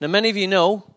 [0.00, 0.94] Now, many of you know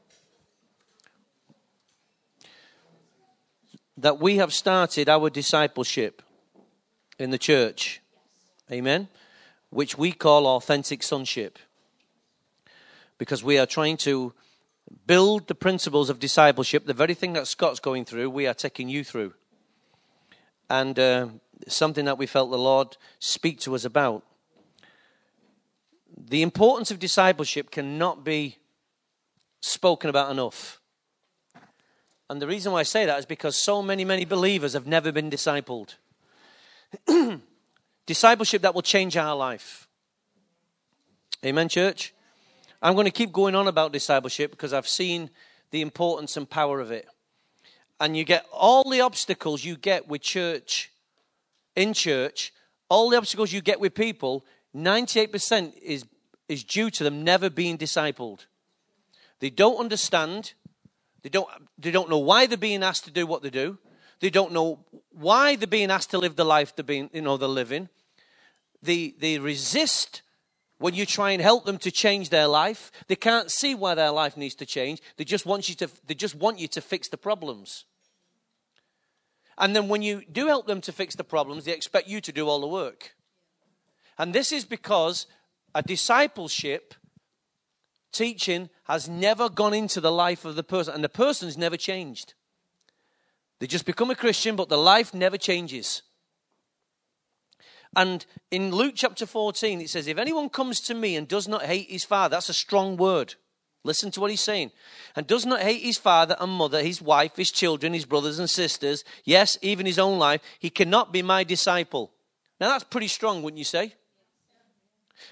[3.98, 6.21] that we have started our discipleship
[7.17, 8.00] in the church.
[8.71, 9.07] Amen.
[9.71, 11.58] Which we call authentic sonship.
[13.18, 14.34] Because we are trying to
[15.08, 18.88] build the principles of discipleship, the very thing that Scott's going through, we are taking
[18.88, 19.34] you through.
[20.70, 21.27] And uh,
[21.68, 24.23] something that we felt the Lord speak to us about.
[26.16, 28.58] The importance of discipleship cannot be
[29.62, 30.82] spoken about enough.
[32.30, 35.12] And the reason why I say that is because so many, many believers have never
[35.12, 35.96] been discipled.
[38.06, 39.88] Discipleship that will change our life.
[41.46, 42.14] Amen, church?
[42.82, 45.30] I'm going to keep going on about discipleship because I've seen
[45.72, 47.08] the importance and power of it.
[48.00, 50.92] And you get all the obstacles you get with church,
[51.76, 52.54] in church,
[52.90, 56.06] all the obstacles you get with people, 98% is,
[56.48, 58.46] is due to them never being discipled.
[59.42, 60.53] They don't understand.
[61.23, 63.78] They don't, they don't know why they're being asked to do what they do.
[64.22, 67.38] They don't know why they're being asked to live the life they're being, you know,
[67.38, 67.89] they're living.
[68.81, 70.22] They, they resist
[70.78, 72.92] when you try and help them to change their life.
[73.08, 75.02] They can't see why their life needs to change.
[75.17, 77.86] They just want you to, they just want you to fix the problems.
[79.58, 82.31] And then when you do help them to fix the problems, they expect you to
[82.31, 83.16] do all the work.
[84.17, 85.25] And this is because
[85.73, 86.94] a discipleship
[88.12, 92.34] teaching has never gone into the life of the person, and the person's never changed.
[93.59, 96.02] They just become a Christian, but the life never changes.
[97.95, 101.64] And in Luke chapter 14, it says, If anyone comes to me and does not
[101.64, 103.36] hate his father, that's a strong word.
[103.84, 104.72] Listen to what he's saying.
[105.16, 108.50] And does not hate his father and mother, his wife, his children, his brothers and
[108.50, 112.12] sisters, yes, even his own life, he cannot be my disciple.
[112.59, 113.96] Now that's pretty strong, wouldn't you say?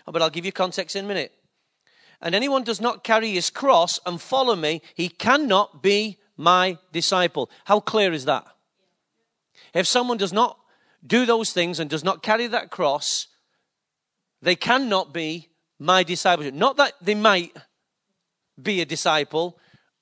[0.08, 1.32] Oh, but I'll give you context in a minute.
[2.22, 7.50] And anyone does not carry his cross and follow me, he cannot be my disciple.
[7.66, 8.46] How clear is that?
[9.74, 10.58] If someone does not
[11.06, 13.28] do those things and does not carry that cross,
[14.42, 16.54] they cannot be my discipleship.
[16.54, 17.56] Not that they might
[18.62, 19.58] be a disciple.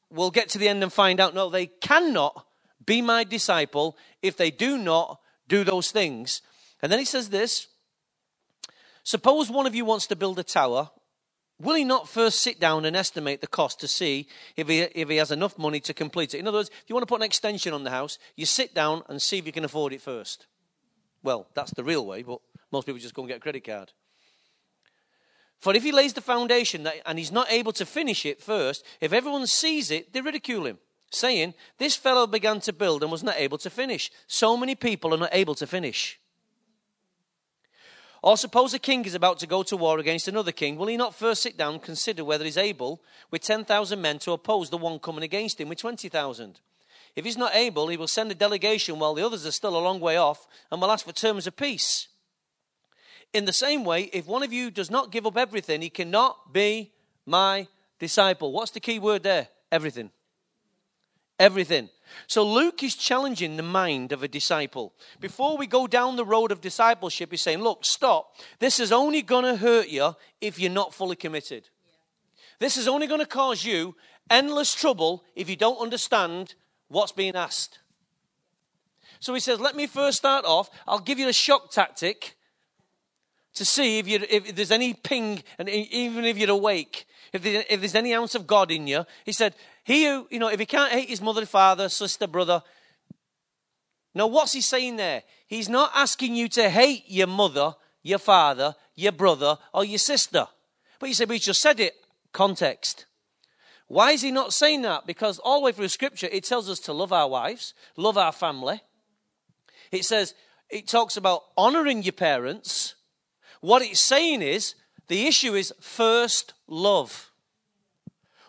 [0.10, 1.36] We'll get to the end and find out.
[1.36, 2.46] No, they cannot
[2.86, 6.42] be my disciple if they do not do those things.
[6.82, 7.68] And then he says this
[9.04, 10.90] Suppose one of you wants to build a tower.
[11.60, 15.10] Will he not first sit down and estimate the cost to see if he, if
[15.10, 16.40] he has enough money to complete it?
[16.40, 18.76] In other words, if you want to put an extension on the house, you sit
[18.76, 20.46] down and see if you can afford it first.
[21.24, 22.40] Well, that's the real way, but
[22.72, 23.92] most people just go and get a credit card.
[25.60, 28.86] For if he lays the foundation that, and he's not able to finish it first,
[29.02, 30.78] if everyone sees it, they ridicule him,
[31.12, 34.12] saying, This fellow began to build and was not able to finish.
[34.28, 36.20] So many people are not able to finish.
[38.28, 40.76] Or suppose a king is about to go to war against another king.
[40.76, 43.02] Will he not first sit down and consider whether he's able,
[43.32, 46.60] with 10,000 men, to oppose the one coming against him with 20,000?
[47.16, 49.80] If he's not able, he will send a delegation while the others are still a
[49.80, 52.10] long way off and will ask for terms of peace.
[53.34, 56.52] In the same way, if one of you does not give up everything, he cannot
[56.52, 56.92] be
[57.26, 58.52] my disciple.
[58.52, 59.48] What's the key word there?
[59.72, 60.12] Everything.
[61.40, 61.90] Everything.
[62.26, 64.94] So Luke is challenging the mind of a disciple.
[65.20, 68.36] Before we go down the road of discipleship, he's saying, look, stop.
[68.60, 71.70] This is only going to hurt you if you're not fully committed.
[72.60, 73.96] This is only going to cause you
[74.30, 76.56] endless trouble if you don't understand
[76.88, 77.80] what's being asked.
[79.20, 80.70] So he says, Let me first start off.
[80.88, 82.36] I'll give you a shock tactic
[83.54, 87.64] to see if, you, if there's any ping, and even if you're awake, if, there,
[87.70, 89.06] if there's any ounce of God in you.
[89.26, 92.62] He said, He who, you know, if he can't hate his mother, father, sister, brother.
[94.14, 95.24] Now, what's he saying there?
[95.48, 100.48] He's not asking you to hate your mother, your father, your brother, or your sister.
[101.00, 101.94] But he said, We just said it.
[102.34, 103.06] Context.
[103.88, 105.08] Why is he not saying that?
[105.08, 108.34] Because all the way through Scripture, it tells us to love our wives, love our
[108.34, 108.82] family.
[109.92, 110.34] It says,
[110.70, 112.96] it talks about honoring your parents.
[113.62, 114.76] What it's saying is,
[115.08, 117.32] the issue is first love.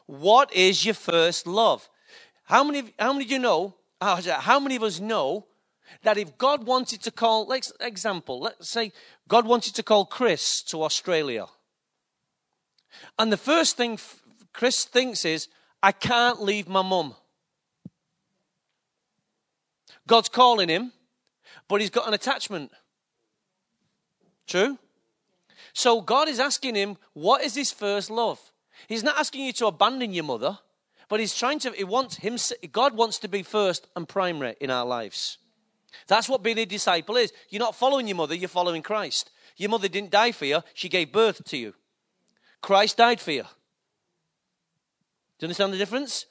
[0.06, 1.88] What is your first love?
[2.44, 3.74] How many, how many do you know?
[4.00, 5.46] Uh, how many of us know
[6.02, 8.92] that if God wanted to call, let's example, let's say
[9.26, 11.46] God wanted to call Chris to Australia.
[13.18, 13.98] And the first thing
[14.52, 15.48] Chris thinks is,
[15.82, 17.14] I can't leave my mum.
[20.06, 20.92] God's calling him,
[21.68, 22.72] but he's got an attachment.
[24.46, 24.78] True?
[25.78, 28.40] So God is asking him, what is his first love?
[28.88, 30.58] He's not asking you to abandon your mother,
[31.08, 32.36] but he's trying to, he wants him,
[32.72, 35.38] God wants to be first and primary in our lives.
[36.08, 37.32] That's what being a disciple is.
[37.48, 39.30] You're not following your mother, you're following Christ.
[39.56, 41.74] Your mother didn't die for you, she gave birth to you.
[42.60, 43.44] Christ died for you.
[45.38, 46.26] Do you understand the difference?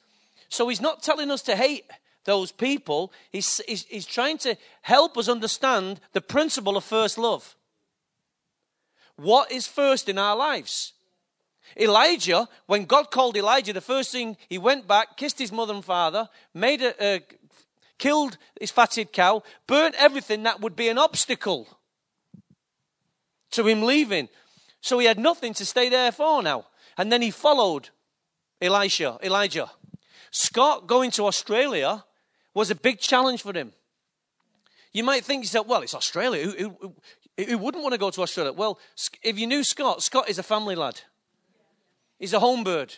[0.50, 1.86] So he's not telling us to hate
[2.24, 3.14] those people.
[3.32, 7.54] He's, he's, he's trying to help us understand the principle of first love.
[9.18, 10.92] What is first in our lives?
[11.76, 15.84] Elijah, when God called Elijah, the first thing he went back, kissed his mother and
[15.84, 17.20] father, made a,
[17.98, 21.66] killed his fatted cow, burnt everything that would be an obstacle
[23.50, 24.28] to him leaving.
[24.80, 26.66] So he had nothing to stay there for now.
[26.96, 27.88] And then he followed
[28.62, 29.68] Elisha, Elijah.
[30.30, 32.04] Scott going to Australia
[32.54, 33.72] was a big challenge for him.
[34.92, 36.70] You might think well, it's Australia.
[37.46, 38.52] Who wouldn't want to go to Australia?
[38.52, 38.78] Well,
[39.22, 41.00] if you knew Scott, Scott is a family lad.
[42.18, 42.96] He's a home bird.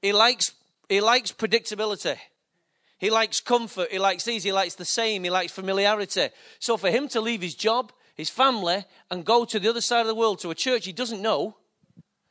[0.00, 0.52] He likes,
[0.88, 2.16] he likes predictability.
[2.98, 3.90] He likes comfort.
[3.90, 4.44] He likes ease.
[4.44, 5.24] He likes the same.
[5.24, 6.28] He likes familiarity.
[6.58, 10.02] So for him to leave his job, his family, and go to the other side
[10.02, 11.56] of the world to a church he doesn't know,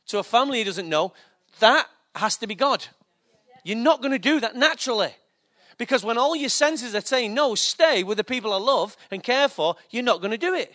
[0.06, 1.12] to a family he doesn't know,
[1.58, 2.86] that has to be God.
[3.64, 5.14] You're not going to do that naturally.
[5.76, 9.22] Because when all your senses are saying, no, stay with the people I love and
[9.22, 10.72] care for, you're not going to do it.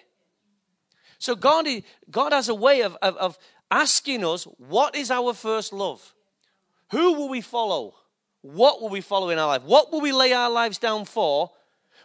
[1.25, 1.65] So God,
[2.11, 3.39] God has a way of, of, of
[3.71, 6.13] asking us, what is our first love?
[6.91, 7.95] Who will we follow?
[8.43, 9.63] What will we follow in our life?
[9.63, 11.49] What will we lay our lives down for?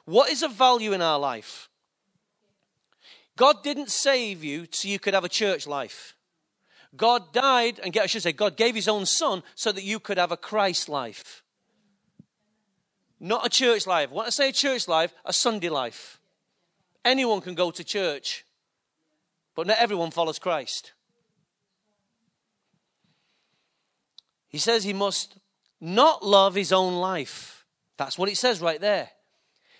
[0.07, 1.69] What is of value in our life?
[3.37, 6.17] God didn't save you so you could have a church life.
[6.97, 10.17] God died, and I should say, God gave his own son so that you could
[10.17, 11.43] have a Christ life.
[13.21, 14.11] Not a church life.
[14.11, 16.19] When I say a church life, a Sunday life.
[17.05, 18.47] Anyone can go to church,
[19.61, 20.93] but not everyone follows Christ.
[24.49, 25.37] He says he must
[25.83, 27.67] not love his own life.
[27.99, 29.11] That's what it says right there.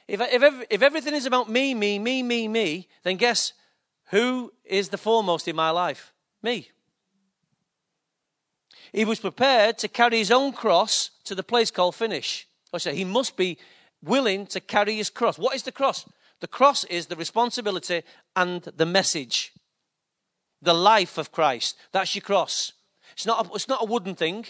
[0.07, 3.55] If, if, if everything is about me, me, me, me, me, then guess
[4.11, 6.13] who is the foremost in my life?
[6.43, 6.69] Me.
[8.93, 12.47] He was prepared to carry his own cross to the place called finish.
[12.71, 13.57] I say he must be
[14.03, 15.39] willing to carry his cross.
[15.39, 16.05] What is the cross?
[16.41, 18.03] The cross is the responsibility
[18.37, 19.55] and the message,
[20.63, 21.77] the life of Christ.
[21.93, 22.73] That's your cross.
[23.13, 24.47] It's not a, it's not a wooden thing.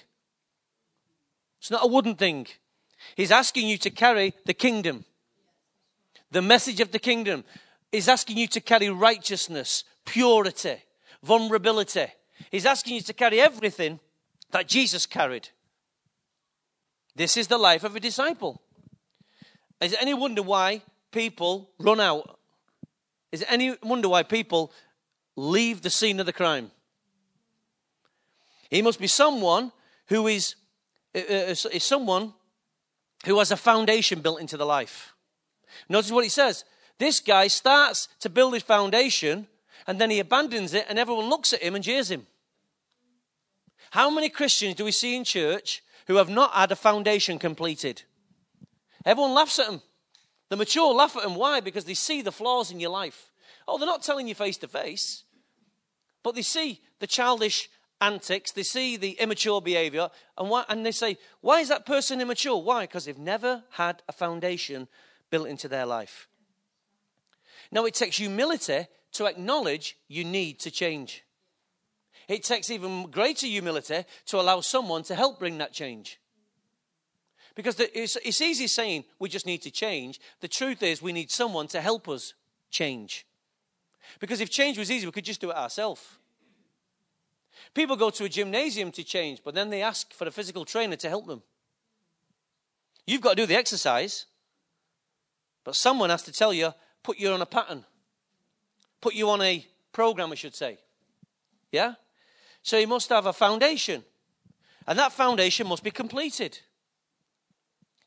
[1.61, 2.47] It's not a wooden thing.
[3.17, 5.05] He's asking you to carry the kingdom,
[6.31, 7.45] the message of the kingdom.
[7.93, 10.77] He's asking you to carry righteousness, purity,
[11.23, 12.07] vulnerability.
[12.51, 14.01] He's asking you to carry everything
[14.53, 15.49] that Jesus carried.
[17.15, 18.63] This is the life of a disciple.
[19.81, 22.39] Is it any wonder why people run out?
[23.33, 24.73] Is it any wonder why people
[25.37, 26.71] leave the scene of the crime?
[28.71, 29.73] He must be someone
[30.07, 30.55] who is,
[31.15, 32.35] uh, uh is someone
[33.27, 35.15] who has a foundation built into the life.
[35.89, 36.65] Notice what he says.
[36.99, 39.47] This guy starts to build his foundation
[39.87, 42.27] and then he abandons it and everyone looks at him and jeers him.
[43.91, 48.03] How many Christians do we see in church who have not had a foundation completed?
[49.05, 49.83] Everyone laughs at them.
[50.49, 51.35] The mature laugh at them.
[51.35, 51.61] Why?
[51.61, 53.30] Because they see the flaws in your life.
[53.71, 55.23] Oh, they're not telling you face to face,
[56.25, 57.71] but they see the childish
[58.01, 62.21] antics, they see the immature behavior, and, why, and they say, Why is that person
[62.21, 62.61] immature?
[62.61, 62.83] Why?
[62.83, 64.89] Because they've never had a foundation
[65.31, 66.27] built into their life.
[67.71, 71.23] Now, it takes humility to acknowledge you need to change.
[72.27, 76.19] It takes even greater humility to allow someone to help bring that change.
[77.55, 80.19] Because it's, it's easy saying we just need to change.
[80.41, 82.35] The truth is, we need someone to help us
[82.71, 83.27] change.
[84.19, 86.03] Because if change was easy, we could just do it ourselves.
[87.75, 90.97] People go to a gymnasium to change, but then they ask for a physical trainer
[90.97, 91.43] to help them.
[93.07, 94.27] You've got to do the exercise,
[95.65, 97.85] but someone has to tell you, put you on a pattern,
[99.01, 100.79] put you on a program, I should say.
[101.71, 101.95] Yeah?
[102.63, 104.05] So you must have a foundation.
[104.87, 106.59] And that foundation must be completed.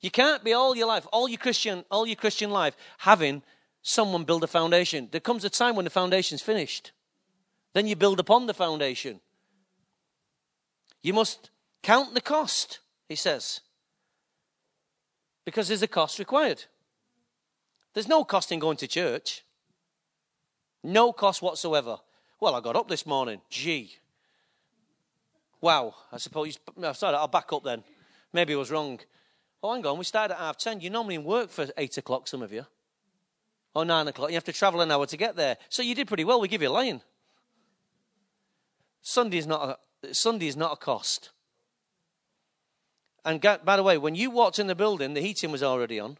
[0.02, 3.42] You can't be all your life, all your Christian, all your Christian life, having
[3.84, 5.10] someone build a foundation.
[5.12, 6.92] There comes a time when the foundation's finished.
[7.74, 9.20] Then you build upon the foundation.
[11.04, 11.52] You must
[11.84, 13.62] count the cost, he says.
[15.46, 16.63] Because there's a cost required.
[17.94, 19.44] There's no cost in going to church.
[20.84, 21.98] No cost whatsoever.
[22.40, 23.42] Well, I got up this morning.
[23.50, 23.98] Gee,
[25.63, 26.60] Wow, I suppose.
[26.92, 27.86] Sorry, I'll back up then.
[28.34, 29.00] Maybe I was wrong.
[29.63, 30.82] Oh, hang on, we started at half ten.
[30.82, 32.66] You normally work for eight o'clock, some of you.
[33.75, 34.30] Or nine o'clock.
[34.30, 35.58] You have to travel an hour to get there.
[35.70, 36.39] So you did pretty well.
[36.39, 37.01] We give you a line.
[39.01, 41.32] Sunday is not a, Sunday is not a cost.
[43.25, 46.18] And by the way, when you walked in the building, the heating was already on.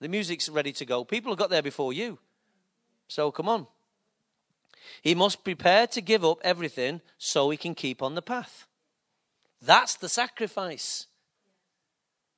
[0.00, 1.04] The music's ready to go.
[1.04, 2.18] People have got there before you.
[3.08, 3.66] So come on.
[5.00, 8.66] He must prepare to give up everything so he can keep on the path.
[9.60, 11.06] That's the sacrifice.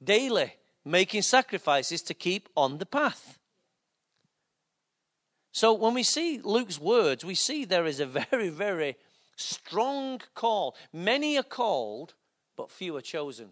[0.02, 0.54] Daily
[0.85, 3.38] making sacrifices to keep on the path.
[5.53, 8.97] So when we see Luke's words, we see there is a very, very
[9.37, 10.76] strong call.
[10.93, 12.14] Many are called,
[12.57, 13.50] but few are chosen.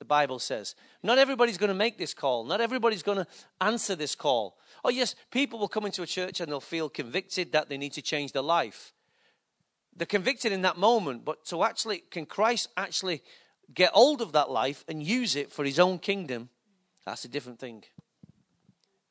[0.00, 0.74] The Bible says.
[1.02, 2.44] Not everybody's going to make this call.
[2.44, 3.26] Not everybody's going to
[3.60, 4.58] answer this call.
[4.84, 7.92] Oh, yes, people will come into a church and they'll feel convicted that they need
[7.92, 8.92] to change their life.
[9.96, 13.22] They're convicted in that moment, but to actually, can Christ actually
[13.72, 16.48] get hold of that life and use it for his own kingdom?
[17.06, 17.84] That's a different thing.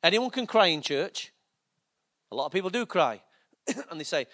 [0.02, 1.32] Anyone can cry in church.
[2.30, 3.22] A lot of people do cry.
[3.90, 4.26] and they say,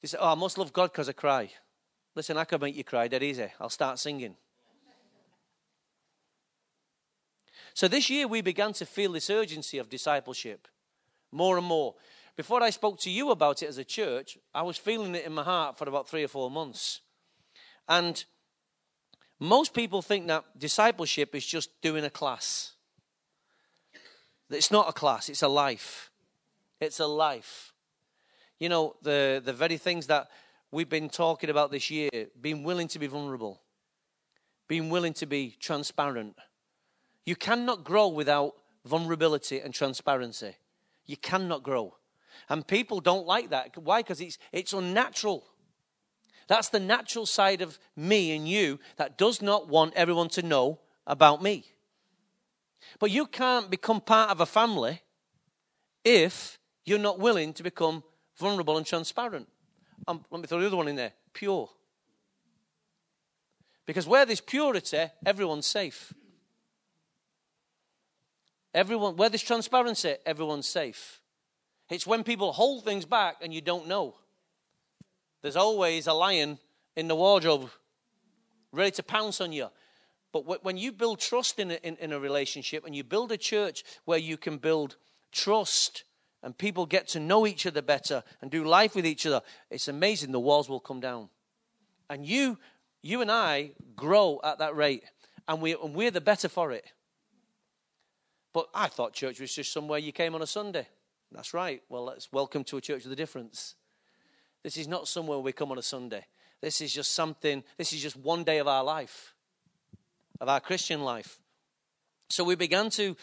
[0.00, 1.50] they say, Oh, I must love God because I cry.
[2.14, 3.48] Listen, I can make you cry dead easy.
[3.60, 4.36] I'll start singing.
[7.74, 10.66] So this year we began to feel this urgency of discipleship
[11.30, 11.94] more and more.
[12.36, 15.32] Before I spoke to you about it as a church, I was feeling it in
[15.32, 17.00] my heart for about three or four months.
[17.88, 18.24] And
[19.40, 22.72] most people think that discipleship is just doing a class.
[24.50, 26.10] It's not a class, it's a life.
[26.80, 27.72] It's a life.
[28.58, 30.28] You know, the, the very things that
[30.70, 33.60] we've been talking about this year being willing to be vulnerable,
[34.68, 36.36] being willing to be transparent.
[37.24, 38.54] You cannot grow without
[38.84, 40.56] vulnerability and transparency.
[41.06, 41.96] You cannot grow.
[42.48, 43.76] And people don't like that.
[43.76, 44.00] Why?
[44.00, 45.44] Because it's, it's unnatural.
[46.48, 50.80] That's the natural side of me and you that does not want everyone to know
[51.06, 51.64] about me.
[52.98, 55.02] But you can't become part of a family
[56.04, 58.02] if you're not willing to become
[58.36, 59.46] vulnerable and transparent.
[60.06, 61.68] Um, let me throw the other one in there pure.
[63.86, 66.12] Because where there's purity, everyone's safe.
[68.74, 71.20] Everyone, where there's transparency, everyone's safe.
[71.90, 74.14] It's when people hold things back and you don't know.
[75.42, 76.58] There's always a lion
[76.96, 77.70] in the wardrobe
[78.72, 79.68] ready to pounce on you.
[80.32, 83.36] But when you build trust in a, in, in a relationship and you build a
[83.36, 84.96] church where you can build
[85.32, 86.04] trust
[86.42, 89.40] and people get to know each other better and do life with each other,
[89.70, 91.30] it's amazing the walls will come down.
[92.10, 92.58] And you,
[93.02, 95.04] you and I grow at that rate,
[95.46, 96.92] and, we, and we're the better for it.
[98.52, 100.88] But I thought church was just somewhere you came on a Sunday.
[101.32, 101.82] That's right.
[101.88, 103.74] Well, let's welcome to a church with a difference.
[104.68, 106.26] This is not somewhere we come on a Sunday.
[106.60, 109.34] This is just something, this is just one day of our life
[110.42, 111.40] of our Christian life.
[112.28, 113.16] So we began to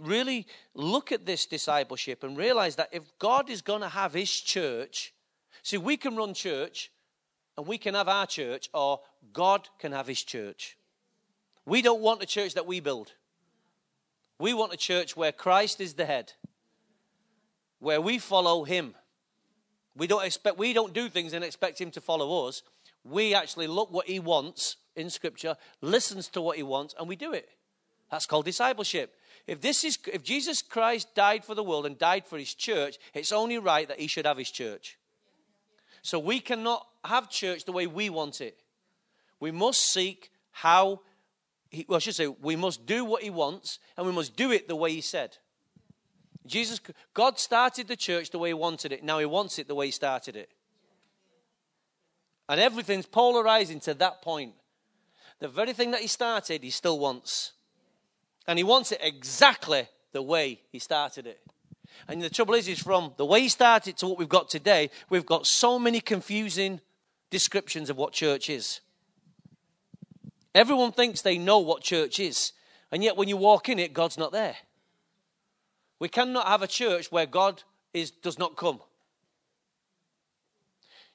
[0.00, 4.30] really look at this discipleship and realize that if God is going to have his
[4.30, 5.12] church,
[5.64, 6.92] see, we can run church
[7.56, 9.00] and we can have our church, or
[9.32, 10.78] God can have his church.
[11.66, 13.14] We don't want a church that we build.
[14.38, 16.34] We want a church where Christ is the head,
[17.80, 18.94] where we follow him.
[19.98, 22.62] We don't expect we don't do things and expect him to follow us.
[23.04, 27.16] We actually look what he wants in Scripture, listens to what he wants, and we
[27.16, 27.48] do it.
[28.10, 29.14] That's called discipleship.
[29.46, 32.96] If this is if Jesus Christ died for the world and died for his church,
[33.12, 34.98] it's only right that he should have his church.
[36.02, 38.62] So we cannot have church the way we want it.
[39.40, 41.00] We must seek how
[41.70, 44.52] he, well, I should say, we must do what he wants and we must do
[44.52, 45.36] it the way he said.
[46.48, 46.80] Jesus,
[47.14, 49.04] God started the church the way he wanted it.
[49.04, 50.50] Now he wants it the way he started it.
[52.48, 54.54] And everything's polarizing to that point.
[55.40, 57.52] The very thing that he started, he still wants.
[58.46, 61.40] And he wants it exactly the way he started it.
[62.06, 64.90] And the trouble is, is from the way he started to what we've got today,
[65.10, 66.80] we've got so many confusing
[67.30, 68.80] descriptions of what church is.
[70.54, 72.52] Everyone thinks they know what church is.
[72.90, 74.56] And yet, when you walk in it, God's not there.
[75.98, 77.62] We cannot have a church where God
[77.92, 78.80] is, does not come.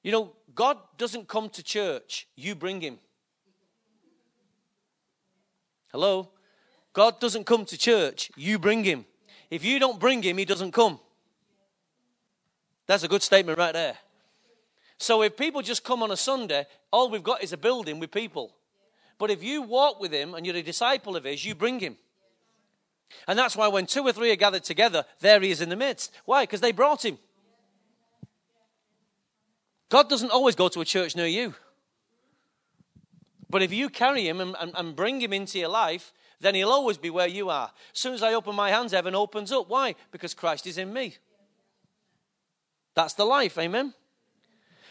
[0.01, 2.99] You know, God doesn't come to church, you bring him.
[5.91, 6.29] Hello?
[6.91, 9.05] God doesn't come to church, you bring him.
[9.49, 10.99] If you don't bring him, he doesn't come.
[12.85, 13.97] That's a good statement right there.
[14.97, 18.11] So if people just come on a Sunday, all we've got is a building with
[18.11, 18.55] people.
[19.17, 21.97] But if you walk with him and you're a disciple of his, you bring him.
[23.27, 25.75] And that's why when two or three are gathered together, there he is in the
[25.75, 26.13] midst.
[26.25, 26.43] Why?
[26.43, 27.17] Because they brought him.
[29.89, 31.53] God doesn't always go to a church near you.
[33.49, 36.71] But if you carry him and, and, and, bring him into your life, then he'll
[36.71, 37.71] always be where you are.
[37.93, 39.69] As soon as I open my hands, heaven opens up.
[39.69, 39.93] Why?
[40.11, 41.17] Because Christ is in me.
[42.95, 43.93] That's the life, amen?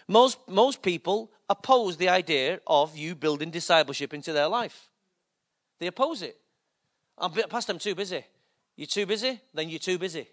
[0.06, 4.88] Most, most people oppose the idea of you building discipleship into their life.
[5.80, 6.36] They oppose it.
[7.22, 8.24] I'm, Pastor, I'm too busy.
[8.76, 9.40] You're too busy?
[9.54, 10.26] Then you're too busy.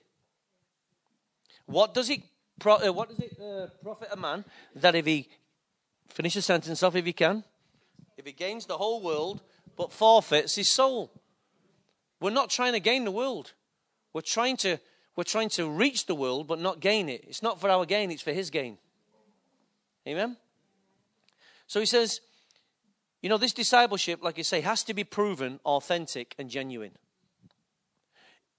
[1.67, 2.24] What does it,
[2.65, 4.43] uh, what does it uh, profit a man
[4.75, 5.29] that if he,
[6.08, 7.43] finish the sentence off if he can,
[8.17, 9.41] if he gains the whole world
[9.77, 11.12] but forfeits his soul.
[12.19, 13.53] We're not trying to gain the world.
[14.12, 14.79] We're trying to,
[15.15, 17.24] we're trying to reach the world but not gain it.
[17.27, 18.79] It's not for our gain, it's for his gain.
[20.08, 20.38] Amen?
[21.67, 22.19] So he says,
[23.21, 26.91] you know, this discipleship, like you say, has to be proven authentic and genuine.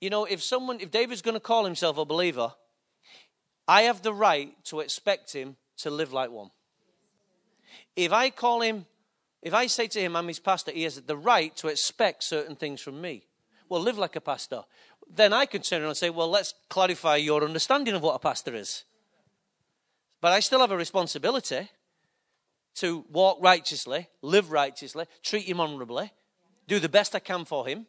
[0.00, 2.52] You know, if someone, if David's going to call himself a believer,
[3.66, 6.50] I have the right to expect him to live like one.
[7.96, 8.86] If I call him,
[9.42, 12.56] if I say to him, I'm his pastor, he has the right to expect certain
[12.56, 13.26] things from me.
[13.68, 14.64] Well, live like a pastor.
[15.08, 18.18] Then I can turn around and say, well, let's clarify your understanding of what a
[18.18, 18.84] pastor is.
[20.20, 21.68] But I still have a responsibility
[22.76, 26.12] to walk righteously, live righteously, treat him honorably,
[26.68, 27.86] do the best I can for him.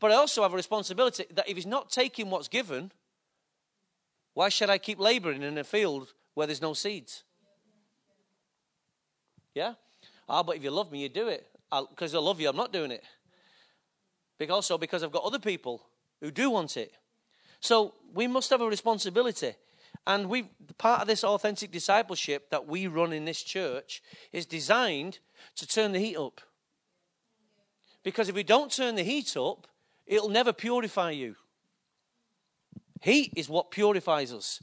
[0.00, 2.92] But I also have a responsibility that if he's not taking what's given,
[4.34, 7.24] why should I keep laboring in a field where there's no seeds?
[9.54, 9.74] Yeah?
[10.28, 11.46] Ah, but if you love me, you do it.
[11.90, 13.02] Because I love you, I'm not doing it.
[14.38, 15.82] Because also because I've got other people
[16.20, 16.92] who do want it.
[17.60, 19.54] So we must have a responsibility.
[20.06, 24.02] And we part of this authentic discipleship that we run in this church
[24.32, 25.18] is designed
[25.56, 26.40] to turn the heat up.
[28.02, 29.66] Because if we don't turn the heat up,
[30.06, 31.36] it'll never purify you.
[33.02, 34.62] Heat is what purifies us.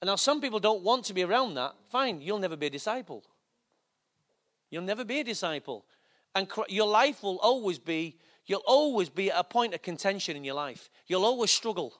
[0.00, 1.74] And now some people don't want to be around that.
[1.88, 3.24] Fine, you'll never be a disciple.
[4.70, 5.84] You'll never be a disciple.
[6.34, 10.44] And your life will always be, you'll always be at a point of contention in
[10.44, 10.88] your life.
[11.06, 11.94] You'll always struggle.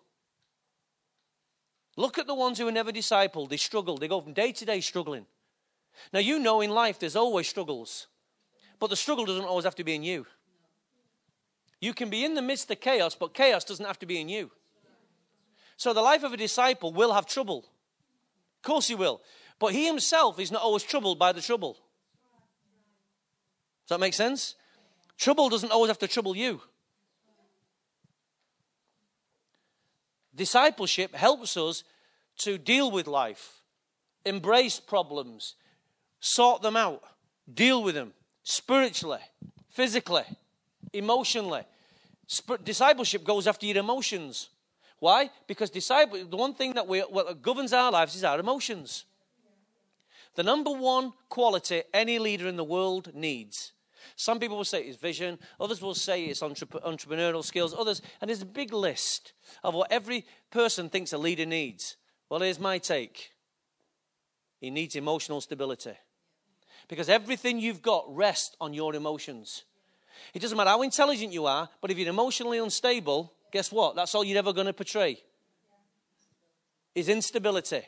[2.01, 3.51] Look at the ones who are never discipled.
[3.51, 3.99] They struggle.
[3.99, 5.27] They go from day to day struggling.
[6.15, 8.07] Now, you know in life there's always struggles,
[8.79, 10.25] but the struggle doesn't always have to be in you.
[11.79, 14.31] You can be in the midst of chaos, but chaos doesn't have to be in
[14.31, 14.51] you.
[15.77, 17.67] So, the life of a disciple will have trouble.
[18.57, 19.21] Of course, he will.
[19.59, 21.75] But he himself is not always troubled by the trouble.
[23.85, 24.55] Does that make sense?
[25.19, 26.63] Trouble doesn't always have to trouble you.
[30.41, 31.85] Discipleship helps us
[32.39, 33.61] to deal with life,
[34.25, 35.55] embrace problems,
[36.19, 37.03] sort them out,
[37.53, 39.21] deal with them spiritually,
[39.69, 40.23] physically,
[40.95, 41.65] emotionally.
[42.25, 44.49] Sp- discipleship goes after your emotions.
[44.99, 45.29] Why?
[45.47, 49.05] Because disciple, the one thing that we, what governs our lives is our emotions.
[50.37, 53.73] The number one quality any leader in the world needs
[54.21, 58.43] some people will say it's vision, others will say it's entrepreneurial skills, others, and there's
[58.43, 59.33] a big list
[59.65, 61.97] of what every person thinks a leader needs.
[62.29, 63.33] Well, here's my take
[64.61, 65.95] he needs emotional stability.
[66.87, 69.65] Because everything you've got rests on your emotions.
[70.35, 73.97] It doesn't matter how intelligent you are, but if you're emotionally unstable, guess what?
[73.97, 75.23] That's all you're ever going to portray.
[76.95, 77.85] Is instability.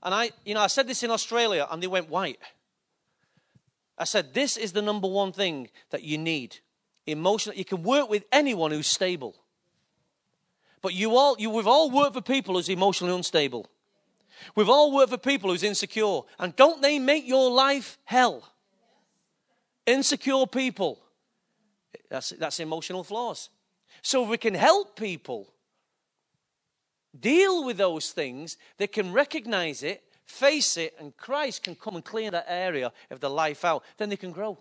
[0.00, 2.38] And I, you know, I said this in Australia and they went white.
[4.02, 6.58] I said, this is the number one thing that you need.
[7.06, 7.54] Emotional.
[7.54, 9.36] You can work with anyone who's stable.
[10.80, 13.68] But you all, you, we've all worked for people who's emotionally unstable.
[14.56, 16.22] We've all worked for people who's insecure.
[16.40, 18.52] And don't they make your life hell?
[19.86, 20.98] Insecure people.
[22.10, 23.50] That's, that's emotional flaws.
[24.02, 25.54] So we can help people
[27.20, 32.04] deal with those things, they can recognize it face it, and Christ can come and
[32.04, 34.58] clear that area of the life out, then they can grow.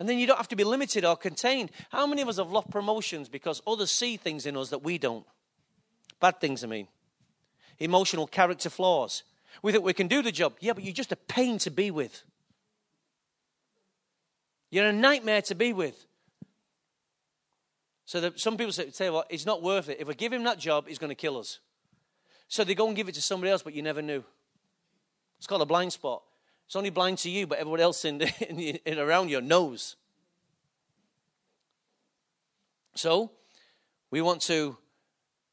[0.00, 1.70] And then you don't have to be limited or contained.
[1.90, 4.98] How many of us have lost promotions because others see things in us that we
[4.98, 5.26] don't?
[6.20, 6.88] Bad things, I mean.
[7.78, 9.22] Emotional character flaws.
[9.62, 10.54] We think we can do the job.
[10.60, 12.22] Yeah, but you're just a pain to be with.
[14.70, 16.06] You're a nightmare to be with.
[18.04, 19.98] So that some people say, say, well, it's not worth it.
[20.00, 21.60] If we give him that job, he's going to kill us.
[22.48, 24.24] So they go and give it to somebody else, but you never knew.
[25.36, 26.22] It's called a blind spot.
[26.66, 29.40] It's only blind to you, but everyone else in, the, in, the, in around you
[29.40, 29.96] knows.
[32.94, 33.30] So
[34.10, 34.76] we want to,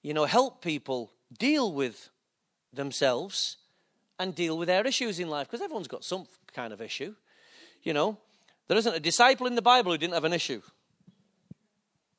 [0.02, 2.10] you know, help people deal with
[2.74, 3.58] themselves
[4.18, 7.14] and deal with their issues in life because everyone's got some kind of issue.
[7.84, 8.18] You know,
[8.68, 10.62] there isn't a disciple in the Bible who didn't have an issue.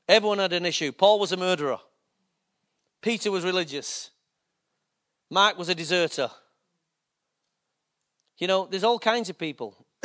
[0.08, 0.92] Everyone had an issue.
[0.92, 1.80] Paul was a murderer.
[3.00, 4.10] Peter was religious.
[5.30, 6.30] Mark was a deserter.
[8.38, 9.86] You know, there's all kinds of people.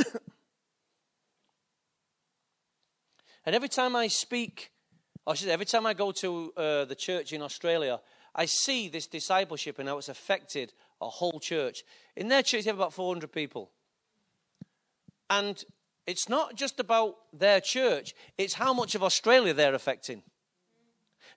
[3.46, 4.72] and every time I speak,
[5.26, 8.00] or every time I go to uh, the church in Australia,
[8.34, 11.84] I see this discipleship and how it's affected a whole church.
[12.16, 13.72] In their church, they have about 400 people.
[15.30, 15.64] And
[16.08, 20.24] it's not just about their church, it's how much of Australia they're affecting.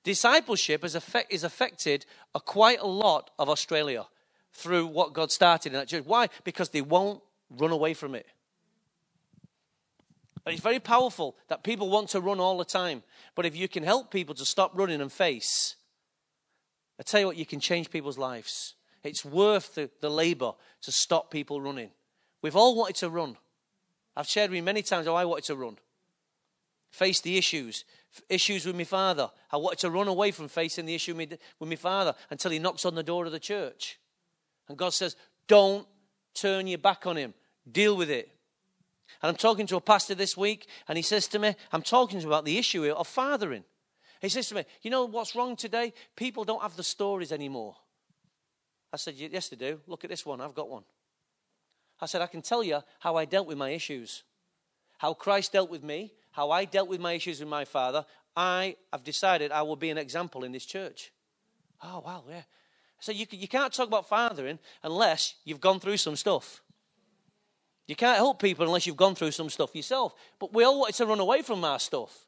[0.04, 4.06] Discipleship is, effect, is affected a, quite a lot of Australia
[4.52, 6.04] through what God started in that church.
[6.04, 6.28] Why?
[6.44, 8.26] Because they won't run away from it.
[10.46, 13.02] It's very powerful that people want to run all the time.
[13.34, 15.76] But if you can help people to stop running and face,
[17.00, 18.74] I tell you what, you can change people's lives.
[19.02, 21.90] It's worth the, the labor to stop people running.
[22.42, 23.36] We've all wanted to run.
[24.14, 25.78] I've shared with you many times how I wanted to run.
[26.90, 27.84] Face the issues.
[28.28, 29.30] Issues with my father.
[29.50, 32.84] I wanted to run away from facing the issue with my father until he knocks
[32.84, 33.98] on the door of the church.
[34.68, 35.16] And God says,
[35.48, 35.86] Don't
[36.34, 37.34] turn your back on him.
[37.70, 38.30] Deal with it.
[39.22, 42.20] And I'm talking to a pastor this week, and he says to me, I'm talking
[42.20, 43.64] to about the issue of fathering.
[44.20, 45.92] He says to me, You know what's wrong today?
[46.16, 47.76] People don't have the stories anymore.
[48.92, 49.80] I said, Yes, they do.
[49.86, 50.40] Look at this one.
[50.40, 50.84] I've got one.
[52.00, 54.24] I said, I can tell you how I dealt with my issues,
[54.98, 58.04] how Christ dealt with me, how I dealt with my issues with my father.
[58.36, 61.12] I have decided I will be an example in this church.
[61.80, 62.42] Oh, wow, yeah.
[62.98, 66.60] So you, you can't talk about fathering unless you've gone through some stuff.
[67.86, 70.12] You can't help people unless you've gone through some stuff yourself.
[70.40, 72.26] But we all wanted to run away from our stuff.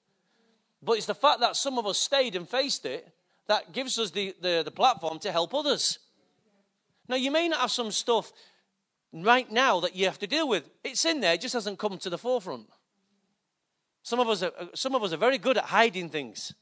[0.81, 3.09] But it's the fact that some of us stayed and faced it
[3.49, 5.99] that gives us the, the, the platform to help others.
[7.09, 8.33] Now, you may not have some stuff
[9.13, 10.69] right now that you have to deal with.
[10.85, 12.69] It's in there, it just hasn't come to the forefront.
[14.07, 16.55] Some of us are, uh, some of us are very good at hiding things.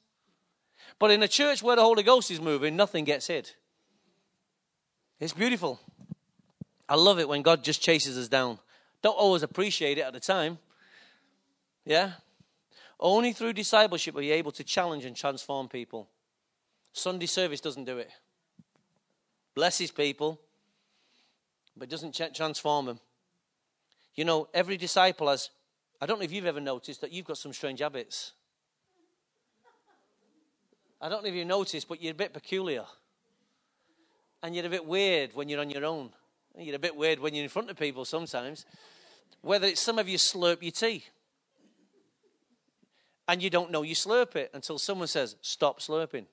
[0.98, 3.50] But in a church where the Holy Ghost is moving, nothing gets hid.
[5.20, 5.78] It's beautiful.
[6.88, 8.60] I love it when God just chases us down.
[9.02, 10.56] Don't always appreciate it at the time.
[11.84, 12.12] Yeah?
[12.98, 16.08] Only through discipleship are you able to challenge and transform people.
[16.94, 18.10] Sunday service doesn't do it.
[19.54, 20.40] Blesses people,
[21.76, 23.00] but doesn't transform them.
[24.14, 25.50] You know, every disciple has,
[26.04, 28.32] I don't know if you've ever noticed that you've got some strange habits.
[31.00, 32.84] I don't know if you noticed, but you're a bit peculiar.
[34.42, 36.10] And you're a bit weird when you're on your own.
[36.58, 38.66] You're a bit weird when you're in front of people sometimes.
[39.40, 41.06] Whether it's some of you slurp your tea.
[43.26, 46.26] And you don't know you slurp it until someone says, stop slurping.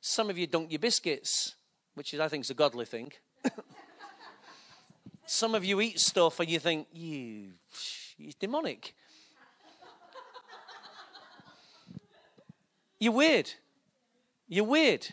[0.00, 1.56] Some of you dunk your biscuits,
[1.92, 3.12] which is, I think, is a godly thing.
[5.26, 7.50] Some of you eat stuff and you think, you,
[8.16, 8.94] you're demonic.
[12.98, 13.50] You're weird.
[14.48, 15.06] You're weird.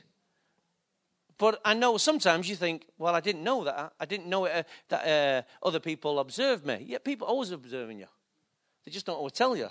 [1.37, 3.93] But I know sometimes you think, well, I didn't know that.
[3.99, 6.85] I didn't know it, uh, that uh, other people observed me.
[6.87, 8.07] Yeah, people always observing you.
[8.85, 9.69] They just don't always tell you.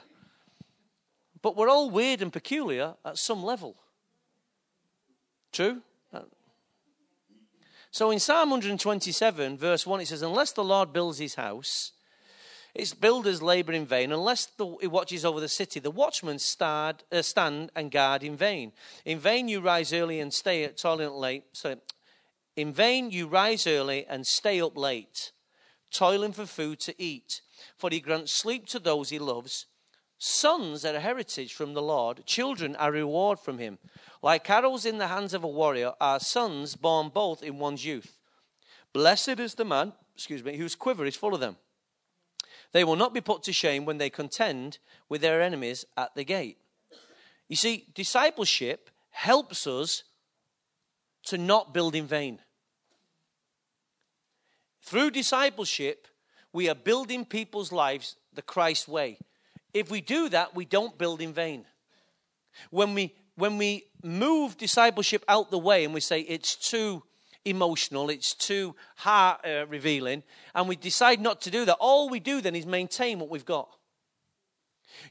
[1.41, 3.77] But we're all weird and peculiar at some level.
[5.53, 5.83] True?
[7.91, 11.93] So in Psalm 127, verse 1, it says, Unless the Lord builds his house,
[12.75, 14.13] its builders labor in vain.
[14.13, 18.37] Unless the, he watches over the city, the watchmen start, uh, stand and guard in
[18.37, 18.73] vain.
[19.05, 21.45] In vain you rise early and stay at toiling late.
[21.53, 21.77] Sorry.
[22.57, 25.33] In vain you rise early and stay up late,
[25.91, 27.43] toiling for food to eat.
[27.77, 29.67] For he grants sleep to those he loves.
[30.19, 33.79] Sons are a heritage from the Lord, children are a reward from him.
[34.23, 38.19] Like arrows in the hands of a warrior are sons born both in one's youth.
[38.93, 41.57] Blessed is the man, excuse me, whose quiver is full of them.
[42.73, 46.25] They will not be put to shame when they contend with their enemies at the
[46.25, 46.59] gate.
[47.49, 50.05] You see, discipleship helps us
[51.25, 52.39] to not build in vain.
[54.81, 56.09] Through discipleship,
[56.53, 59.19] we are building people's lives the Christ way.
[59.73, 61.65] If we do that, we don't build in vain.
[62.71, 67.03] When we when we move discipleship out the way and we say it's too
[67.45, 70.23] emotional, it's too heart uh, revealing,
[70.55, 73.45] and we decide not to do that, all we do then is maintain what we've
[73.45, 73.69] got.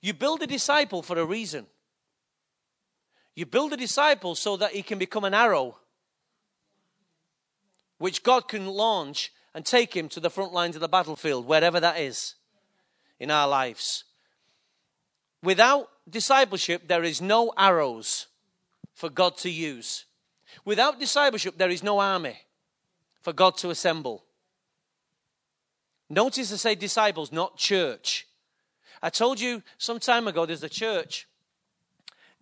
[0.01, 1.65] You build a disciple for a reason.
[3.35, 5.77] You build a disciple so that he can become an arrow
[8.01, 11.79] which God can launch and take him to the front lines of the battlefield, wherever
[11.79, 12.33] that is
[13.19, 14.05] in our lives.
[15.43, 18.25] Without discipleship, there is no arrows
[18.95, 20.05] for God to use.
[20.65, 22.37] Without discipleship, there is no army
[23.21, 24.23] for God to assemble.
[26.09, 28.27] Notice I say disciples, not church.
[29.01, 31.27] I told you some time ago there's a church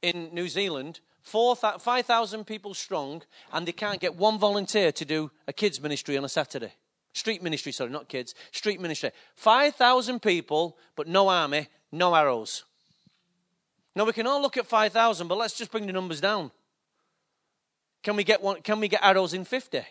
[0.02, 3.22] in New Zealand, 5,000 people strong,
[3.54, 6.74] and they can't get one volunteer to do a kids' ministry on a Saturday.
[7.14, 9.12] Street ministry, sorry, not kids, street ministry.
[9.36, 12.64] 5,000 people, but no army, no arrows.
[13.96, 16.52] Now we can all look at 5,000, but let's just bring the numbers down.
[18.04, 18.62] Can we get one?
[18.62, 19.82] Can we get arrows in 50?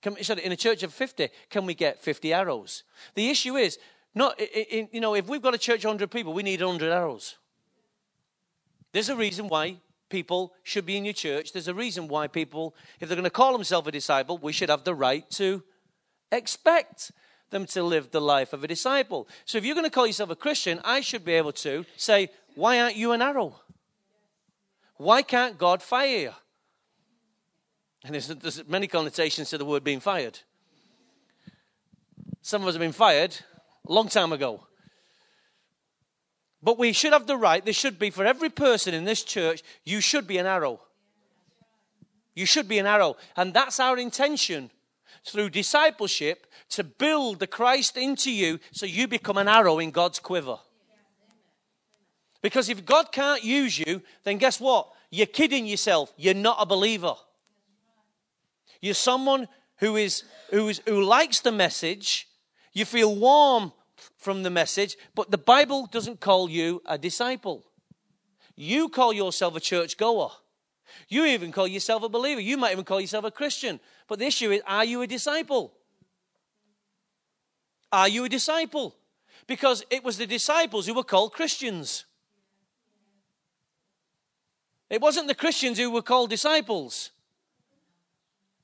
[0.00, 2.84] Can, sorry, in a church of 50, can we get 50 arrows?
[3.14, 3.78] The issue is
[4.14, 6.92] not, in, you know, if we've got a church of 100 people, we need 100
[6.92, 7.36] arrows.
[8.92, 9.76] There's a reason why
[10.08, 11.52] people should be in your church.
[11.52, 14.68] There's a reason why people, if they're going to call themselves a disciple, we should
[14.68, 15.62] have the right to
[16.30, 17.10] expect
[17.50, 19.28] them to live the life of a disciple.
[19.46, 22.28] So if you're going to call yourself a Christian, I should be able to say,
[22.54, 23.60] Why aren't you an arrow?
[24.96, 26.32] Why can't God fire you?
[28.08, 30.38] And there's, there's many connotations to the word being fired.
[32.40, 33.36] Some of us have been fired
[33.86, 34.66] a long time ago.
[36.62, 39.62] But we should have the right, there should be for every person in this church,
[39.84, 40.80] you should be an arrow.
[42.34, 43.18] You should be an arrow.
[43.36, 44.70] And that's our intention
[45.26, 50.18] through discipleship to build the Christ into you so you become an arrow in God's
[50.18, 50.56] quiver.
[52.40, 54.88] Because if God can't use you, then guess what?
[55.10, 56.10] You're kidding yourself.
[56.16, 57.14] You're not a believer.
[58.80, 62.28] You're someone who is who is who likes the message.
[62.72, 63.72] You feel warm
[64.16, 67.64] from the message, but the Bible doesn't call you a disciple.
[68.54, 70.30] You call yourself a church goer.
[71.08, 72.40] You even call yourself a believer.
[72.40, 73.80] You might even call yourself a Christian.
[74.08, 75.74] But the issue is are you a disciple?
[77.90, 78.96] Are you a disciple?
[79.46, 82.04] Because it was the disciples who were called Christians.
[84.90, 87.10] It wasn't the Christians who were called disciples.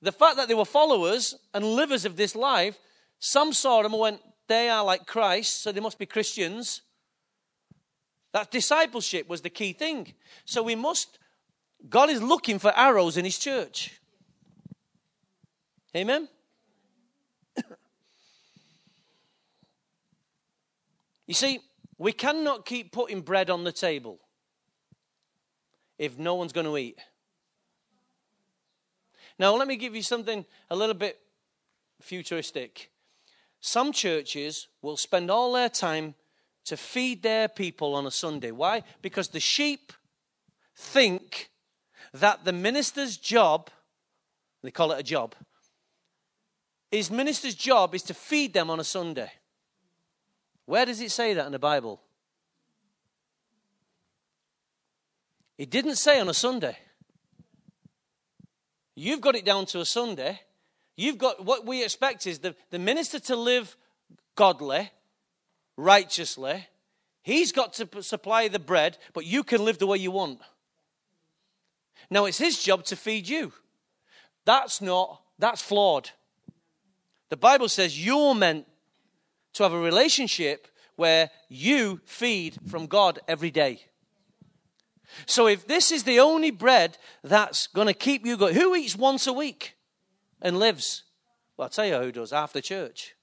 [0.04, 2.78] The fact that they were followers and livers of this life,
[3.20, 6.82] some saw them and went, they are like Christ, so they must be Christians.
[8.34, 10.12] That discipleship was the key thing.
[10.44, 11.18] So we must,
[11.88, 13.98] God is looking for arrows in His church.
[15.96, 16.28] Amen?
[21.26, 21.60] you see,
[21.96, 24.18] we cannot keep putting bread on the table
[25.96, 26.98] if no one's going to eat.
[29.38, 31.18] Now, let me give you something a little bit
[32.00, 32.90] futuristic.
[33.60, 36.14] Some churches will spend all their time
[36.66, 38.50] to feed their people on a Sunday.
[38.50, 38.82] Why?
[39.02, 39.92] Because the sheep
[40.76, 41.50] think
[42.12, 43.70] that the minister's job,
[44.62, 45.34] they call it a job,
[46.90, 49.32] his minister's job is to feed them on a Sunday.
[50.66, 52.00] Where does it say that in the Bible?
[55.58, 56.78] It didn't say on a Sunday.
[58.94, 60.40] You've got it down to a Sunday.
[60.96, 63.76] You've got what we expect is the, the minister to live
[64.36, 64.90] godly,
[65.76, 66.66] righteously.
[67.22, 70.40] He's got to supply the bread, but you can live the way you want.
[72.10, 73.52] Now it's his job to feed you.
[74.44, 76.10] That's not, that's flawed.
[77.30, 78.66] The Bible says you're meant
[79.54, 83.80] to have a relationship where you feed from God every day.
[85.26, 88.96] So if this is the only bread that's going to keep you going, who eats
[88.96, 89.76] once a week
[90.40, 91.04] and lives?
[91.56, 93.14] Well, I'll tell you who does, after church.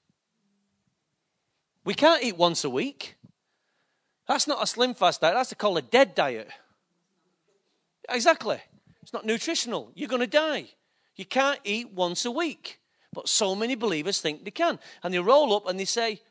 [1.83, 3.17] We can't eat once a week.
[4.27, 6.49] That's not a slim fast diet, that's called a dead diet.
[8.09, 8.59] Exactly.
[9.01, 9.91] It's not nutritional.
[9.95, 10.69] You're going to die.
[11.15, 12.79] You can't eat once a week.
[13.13, 14.79] But so many believers think they can.
[15.03, 16.21] And they roll up and they say,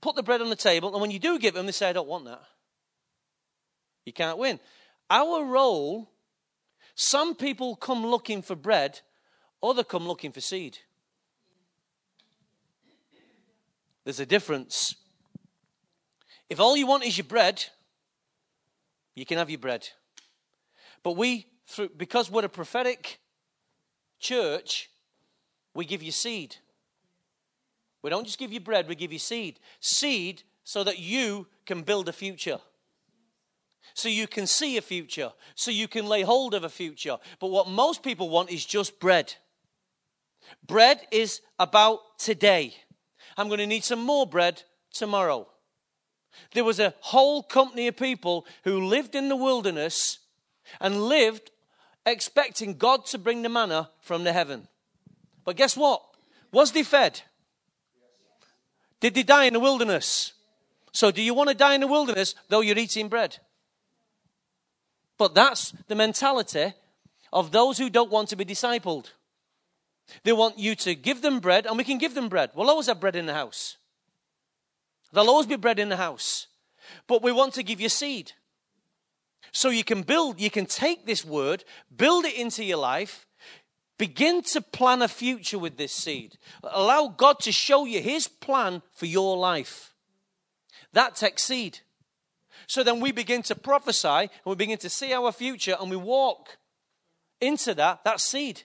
[0.00, 0.92] put the bread on the table.
[0.92, 2.42] And when you do give them, they say, I don't want that.
[4.06, 4.58] You can't win.
[5.10, 6.08] Our role,
[6.94, 9.00] some people come looking for bread,
[9.62, 10.78] other come looking for seed.
[14.04, 14.94] There's a difference.
[16.48, 17.64] If all you want is your bread,
[19.16, 19.88] you can have your bread.
[21.02, 23.18] But we, through, because we're a prophetic
[24.20, 24.88] church,
[25.74, 26.56] we give you seed.
[28.02, 29.58] We don't just give you bread, we give you seed.
[29.80, 32.60] Seed so that you can build a future
[33.94, 37.16] so you can see a future, so you can lay hold of a future.
[37.40, 39.34] But what most people want is just bread.
[40.66, 42.74] Bread is about today.
[43.36, 45.48] I'm going to need some more bread tomorrow.
[46.52, 50.18] There was a whole company of people who lived in the wilderness
[50.80, 51.50] and lived
[52.04, 54.68] expecting God to bring the manna from the heaven.
[55.44, 56.02] But guess what?
[56.52, 57.22] Was they fed?
[59.00, 60.32] Did they die in the wilderness?
[60.92, 63.38] So, do you want to die in the wilderness though you're eating bread?
[65.18, 66.74] But that's the mentality
[67.32, 69.12] of those who don't want to be discipled.
[70.22, 72.50] They want you to give them bread, and we can give them bread.
[72.54, 73.76] We'll always have bread in the house.
[75.12, 76.46] There'll always be bread in the house.
[77.06, 78.32] But we want to give you seed.
[79.52, 81.64] So you can build, you can take this word,
[81.96, 83.26] build it into your life,
[83.98, 86.36] begin to plan a future with this seed.
[86.62, 89.94] Allow God to show you his plan for your life.
[90.92, 91.80] That takes seed.
[92.66, 95.96] So then we begin to prophesy and we begin to see our future and we
[95.96, 96.58] walk
[97.40, 98.62] into that, that seed.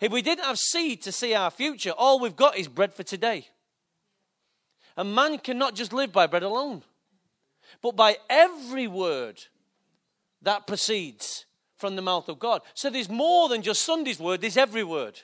[0.00, 3.02] If we didn't have seed to see our future, all we've got is bread for
[3.02, 3.48] today.
[4.96, 6.82] A man cannot just live by bread alone,
[7.82, 9.40] but by every word
[10.42, 11.44] that proceeds
[11.76, 12.62] from the mouth of God.
[12.74, 15.14] So there's more than just Sunday's word, there's every word.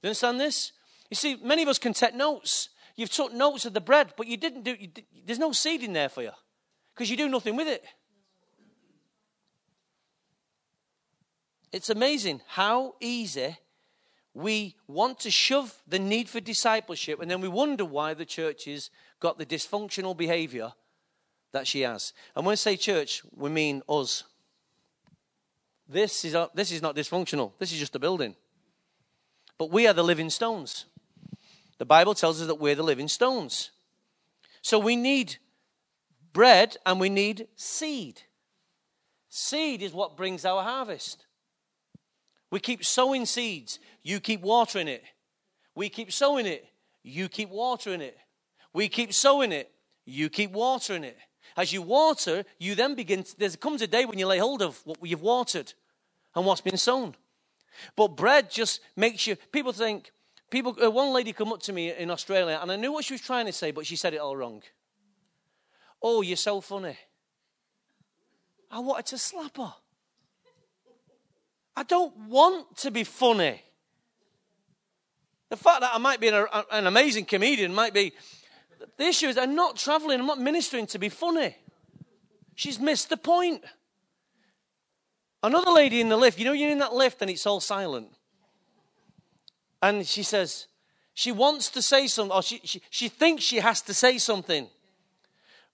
[0.00, 0.72] Do you understand this?
[1.10, 2.68] You see, many of us can take notes.
[2.96, 4.88] You've took notes of the bread, but you didn't do, you
[5.24, 6.32] there's no seed in there for you
[6.94, 7.84] because you do nothing with it.
[11.72, 13.56] It's amazing how easy
[14.34, 18.66] we want to shove the need for discipleship and then we wonder why the church
[18.66, 20.72] has got the dysfunctional behavior
[21.52, 22.12] that she has.
[22.34, 24.24] And when we say church, we mean us.
[25.88, 28.36] This is, this is not dysfunctional, this is just a building.
[29.58, 30.86] But we are the living stones.
[31.82, 33.72] The Bible tells us that we're the living stones.
[34.60, 35.38] So we need
[36.32, 38.22] bread and we need seed.
[39.28, 41.26] Seed is what brings our harvest.
[42.52, 45.02] We keep sowing seeds, you keep watering it.
[45.74, 46.64] We keep sowing it,
[47.02, 48.16] you keep watering it.
[48.72, 49.68] We keep sowing it,
[50.04, 51.18] you keep watering it.
[51.56, 54.62] As you water, you then begin, to, there comes a day when you lay hold
[54.62, 55.74] of what you've watered
[56.36, 57.16] and what's been sown.
[57.96, 60.12] But bread just makes you, people think,
[60.52, 63.14] people, uh, one lady come up to me in Australia and I knew what she
[63.14, 64.62] was trying to say, but she said it all wrong.
[66.00, 66.96] Oh, you're so funny.
[68.70, 69.72] I wanted to slap her.
[71.74, 73.62] I don't want to be funny.
[75.48, 78.12] The fact that I might be an, an amazing comedian might be.
[78.98, 81.56] The issue is I'm not traveling, I'm not ministering to be funny.
[82.54, 83.62] She's missed the point.
[85.42, 88.08] Another lady in the lift, you know, you're in that lift and it's all silent.
[89.82, 90.68] And she says,
[91.12, 94.68] she wants to say something, or she, she, she thinks she has to say something.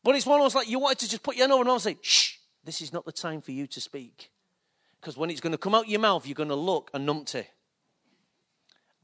[0.03, 1.81] But it's one of those like you wanted to just put your hand over and
[1.81, 4.31] say, shh, this is not the time for you to speak.
[5.01, 7.45] Because when it's going to come out your mouth, you're going to look a numpty.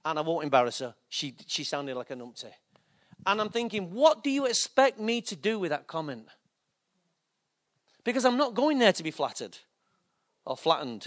[0.04, 0.94] And I won't embarrass her.
[1.08, 2.50] She, she sounded like a numpty.
[3.26, 6.26] And I'm thinking, what do you expect me to do with that comment?
[8.02, 9.58] Because I'm not going there to be flattered
[10.44, 11.06] or flattened.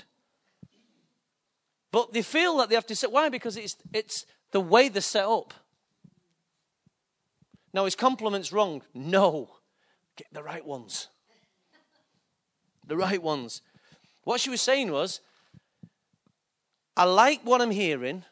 [1.92, 3.30] But they feel that they have to say, why?
[3.30, 5.54] Because it's, it's the way they're set up.
[7.74, 8.82] Now, is compliments wrong?
[8.94, 9.50] No.
[10.16, 11.10] Get the right ones.
[12.86, 13.62] The right ones.
[14.24, 15.22] What she was saying was,
[16.96, 18.24] I like what I'm hearing.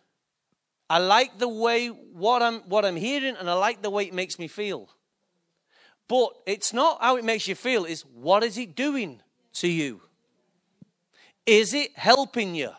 [0.90, 4.14] I like the way what I'm what I'm hearing, and I like the way it
[4.14, 4.90] makes me feel.
[6.08, 9.22] But it's not how it makes you feel, is what is it doing
[9.54, 10.02] to you?
[11.46, 12.72] Is it helping you?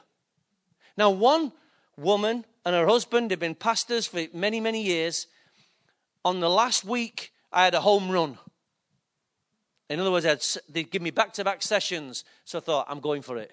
[0.97, 1.53] Now, one
[1.97, 5.27] woman and her husband have been pastors for many, many years.
[6.25, 8.39] On the last week, I had a home run.
[9.89, 13.23] In other words, they give me back to back sessions, so I thought, I'm going
[13.23, 13.53] for it.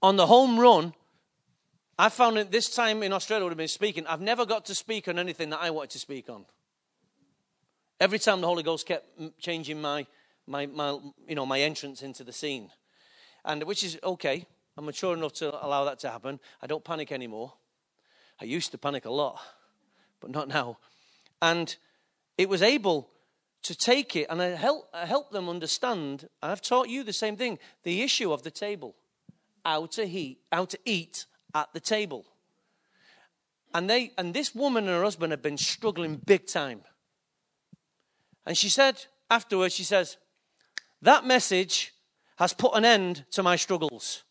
[0.00, 0.94] On the home run,
[1.98, 4.06] I found that this time in Australia, would have been speaking.
[4.06, 6.46] I've never got to speak on anything that I wanted to speak on.
[8.00, 10.06] Every time the Holy Ghost kept mm, changing my,
[10.46, 12.70] my, my, you know, my entrance into the scene,
[13.44, 14.46] and which is okay.
[14.78, 16.38] I'm mature enough to allow that to happen.
[16.62, 17.52] I don't panic anymore.
[18.40, 19.40] I used to panic a lot,
[20.20, 20.78] but not now.
[21.42, 21.74] And
[22.36, 23.10] it was able
[23.64, 26.28] to take it and I help, I help them understand.
[26.40, 28.94] I've taught you the same thing the issue of the table,
[29.64, 32.24] how to, eat, how to eat at the table.
[33.74, 36.82] And, they, and this woman and her husband have been struggling big time.
[38.46, 40.18] And she said afterwards, she says,
[41.02, 41.94] That message
[42.36, 44.22] has put an end to my struggles.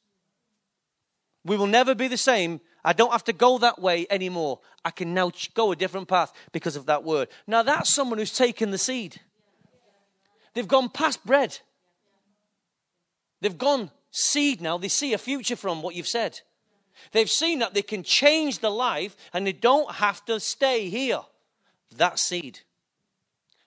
[1.48, 4.62] We will never be the same I don't have to go that way anymore.
[4.86, 7.28] I can now go a different path because of that word.
[7.46, 9.20] Now, that's someone who's taken the seed.
[10.54, 11.60] They've gone past bread.
[13.42, 14.78] They've gone seed now.
[14.78, 16.40] They see a future from what you've said.
[17.12, 21.20] They've seen that they can change the life and they don't have to stay here.
[21.98, 22.62] That seed.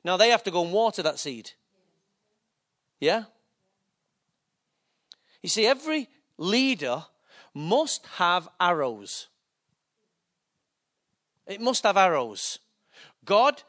[0.02, 1.50] Now they have to go and water that seed.
[3.00, 3.24] Yeah?
[5.42, 7.04] You see, every leader
[7.54, 9.28] must have arrows.
[11.46, 12.58] It must have arrows.
[13.24, 13.62] God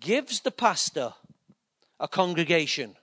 [0.00, 1.12] gives the pastor
[2.00, 2.96] a congregation.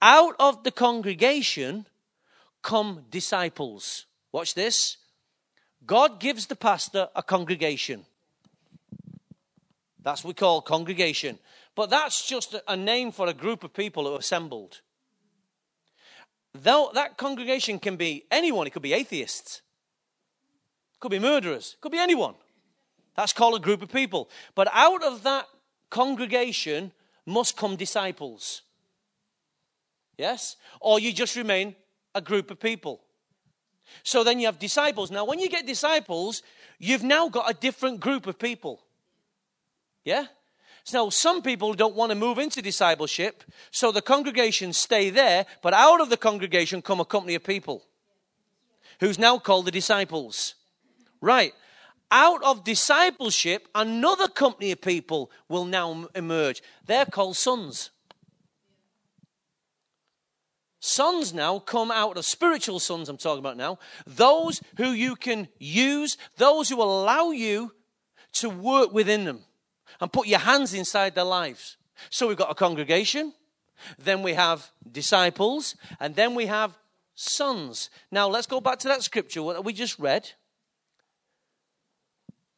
[0.00, 1.86] Out of the congregation
[2.62, 4.06] come disciples.
[4.32, 4.98] Watch this.
[5.86, 8.04] God gives the pastor a congregation.
[10.02, 11.38] That's what we call congregation.
[11.74, 14.80] But that's just a name for a group of people who assembled.
[16.54, 19.62] Though that congregation can be anyone, it could be atheists,
[21.00, 22.34] could be murderers, could be anyone.
[23.16, 24.30] That's called a group of people.
[24.54, 25.46] But out of that
[25.90, 26.92] congregation
[27.26, 28.62] must come disciples.
[30.16, 30.56] Yes?
[30.80, 31.74] Or you just remain
[32.14, 33.00] a group of people.
[34.02, 35.10] So then you have disciples.
[35.10, 36.42] Now, when you get disciples,
[36.78, 38.80] you've now got a different group of people.
[40.04, 40.26] Yeah?
[40.88, 45.74] So some people don't want to move into discipleship, so the congregation stay there, but
[45.74, 47.84] out of the congregation come a company of people
[48.98, 50.54] who's now called the disciples.
[51.20, 51.52] Right.
[52.10, 56.62] out of discipleship, another company of people will now emerge.
[56.86, 57.90] They're called sons.
[60.80, 63.78] Sons now come out of spiritual sons, I'm talking about now.
[64.06, 67.72] Those who you can use, those who allow you
[68.32, 69.44] to work within them
[70.00, 71.76] and put your hands inside their lives.
[72.10, 73.32] So we've got a congregation,
[73.98, 76.76] then we have disciples, and then we have
[77.14, 77.90] sons.
[78.10, 80.30] Now let's go back to that scripture that we just read.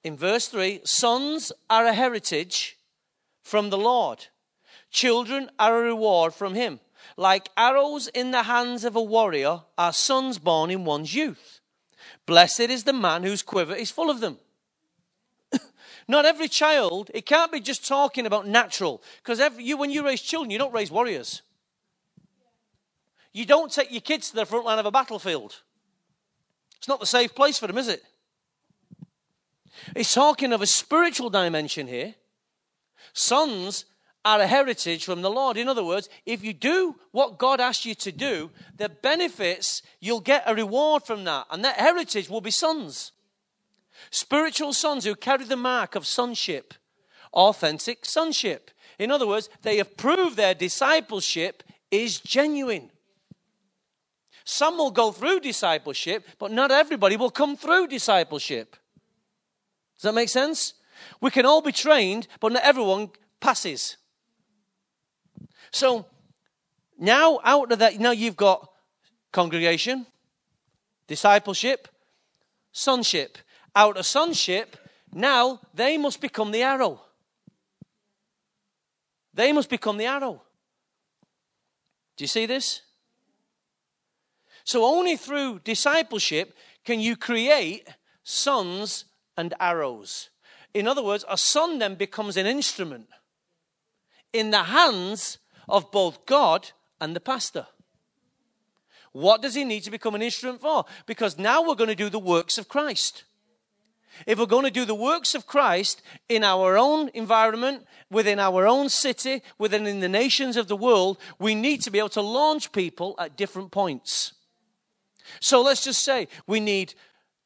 [0.02, 2.78] In verse 3, sons are a heritage
[3.42, 4.26] from the Lord,
[4.90, 6.80] children are a reward from Him.
[7.16, 11.60] Like arrows in the hands of a warrior are sons born in one's youth.
[12.26, 14.38] Blessed is the man whose quiver is full of them.
[16.10, 19.00] Not every child, it can't be just talking about natural.
[19.22, 21.42] Because you, when you raise children, you don't raise warriors.
[23.32, 25.62] You don't take your kids to the front line of a battlefield.
[26.78, 28.02] It's not the safe place for them, is it?
[29.94, 32.16] It's talking of a spiritual dimension here.
[33.12, 33.84] Sons
[34.24, 35.56] are a heritage from the Lord.
[35.56, 40.18] In other words, if you do what God asked you to do, the benefits, you'll
[40.18, 41.46] get a reward from that.
[41.52, 43.12] And that heritage will be sons.
[44.10, 46.74] Spiritual sons who carry the mark of sonship,
[47.32, 48.70] authentic sonship.
[48.98, 52.90] In other words, they have proved their discipleship is genuine.
[54.44, 58.76] Some will go through discipleship, but not everybody will come through discipleship.
[59.96, 60.74] Does that make sense?
[61.20, 63.96] We can all be trained, but not everyone passes.
[65.70, 66.06] So
[66.98, 68.68] now, out of that, now you've got
[69.32, 70.06] congregation,
[71.06, 71.88] discipleship,
[72.72, 73.38] sonship.
[73.74, 74.76] Out of sonship,
[75.12, 77.00] now they must become the arrow.
[79.32, 80.42] They must become the arrow.
[82.16, 82.82] Do you see this?
[84.64, 86.54] So, only through discipleship
[86.84, 87.88] can you create
[88.22, 89.06] sons
[89.36, 90.30] and arrows.
[90.74, 93.08] In other words, a son then becomes an instrument
[94.32, 97.66] in the hands of both God and the pastor.
[99.12, 100.84] What does he need to become an instrument for?
[101.06, 103.24] Because now we're going to do the works of Christ.
[104.26, 108.66] If we're going to do the works of Christ in our own environment, within our
[108.66, 112.20] own city, within in the nations of the world, we need to be able to
[112.20, 114.32] launch people at different points.
[115.38, 116.94] So let's just say we need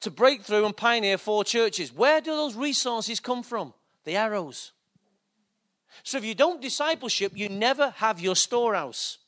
[0.01, 1.93] to break through and pioneer four churches.
[1.93, 3.75] Where do those resources come from?
[4.05, 4.73] The arrows.
[6.03, 9.19] So if you don't discipleship, you never have your storehouse.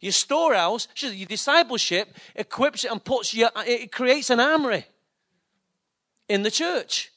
[0.00, 4.86] Your storehouse, your discipleship equips it and puts you, it creates an armory
[6.32, 7.12] in the church.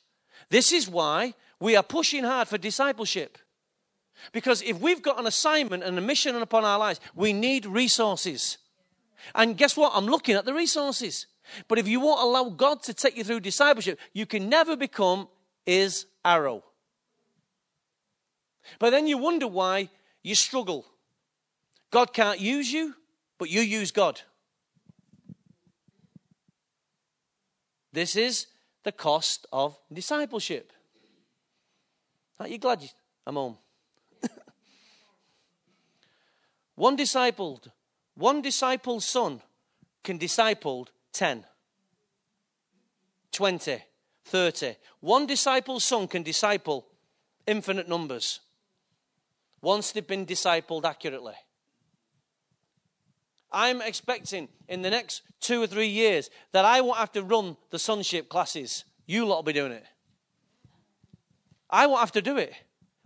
[0.49, 3.37] This is why we are pushing hard for discipleship.
[4.33, 8.57] Because if we've got an assignment and a mission upon our lives, we need resources.
[9.33, 9.93] And guess what?
[9.95, 11.27] I'm looking at the resources.
[11.69, 15.29] But if you won't allow God to take you through discipleship, you can never become
[15.65, 16.65] his arrow.
[18.79, 19.89] But then you wonder why
[20.23, 20.85] you struggle.
[21.89, 22.95] God can't use you,
[23.37, 24.19] but you use God.
[27.93, 28.47] This is
[28.85, 30.71] the cost of discipleship.
[32.39, 32.87] Are you glad
[33.25, 33.57] I'm home?
[36.75, 37.71] one discipled,
[38.13, 39.41] one discipled son
[40.03, 41.43] can disciple 10,
[43.31, 43.83] 20,
[44.23, 44.75] 30.
[44.99, 46.85] One discipled son can disciple
[47.47, 48.39] infinite numbers
[49.61, 51.33] once they've been discipled accurately.
[53.55, 57.55] I'm expecting in the next two or three years that I won't have to run
[57.69, 58.83] the sonship classes.
[59.07, 59.85] You lot will be doing it.
[61.69, 62.53] I won't have to do it.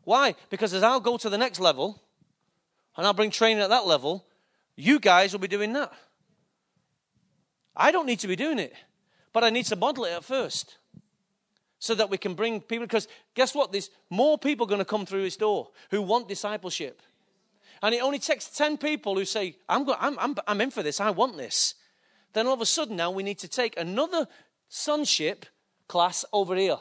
[0.06, 0.34] Why?
[0.50, 2.02] Because as I'll go to the next level
[2.98, 4.26] and I'll bring training at that level,
[4.76, 5.94] you guys will be doing that.
[7.76, 8.74] I don't need to be doing it,
[9.32, 10.78] but I need to model it at first
[11.78, 12.88] so that we can bring people.
[12.88, 13.72] Because guess what?
[13.72, 17.04] There's more people going to come through his door who want discipleship.
[17.82, 20.84] And it only takes 10 people who say, I'm, go- I'm, I'm, I'm in for
[20.84, 21.76] this, I want this.
[22.34, 24.28] Then all of a sudden now we need to take another
[24.68, 25.46] sonship
[25.88, 26.78] class over here.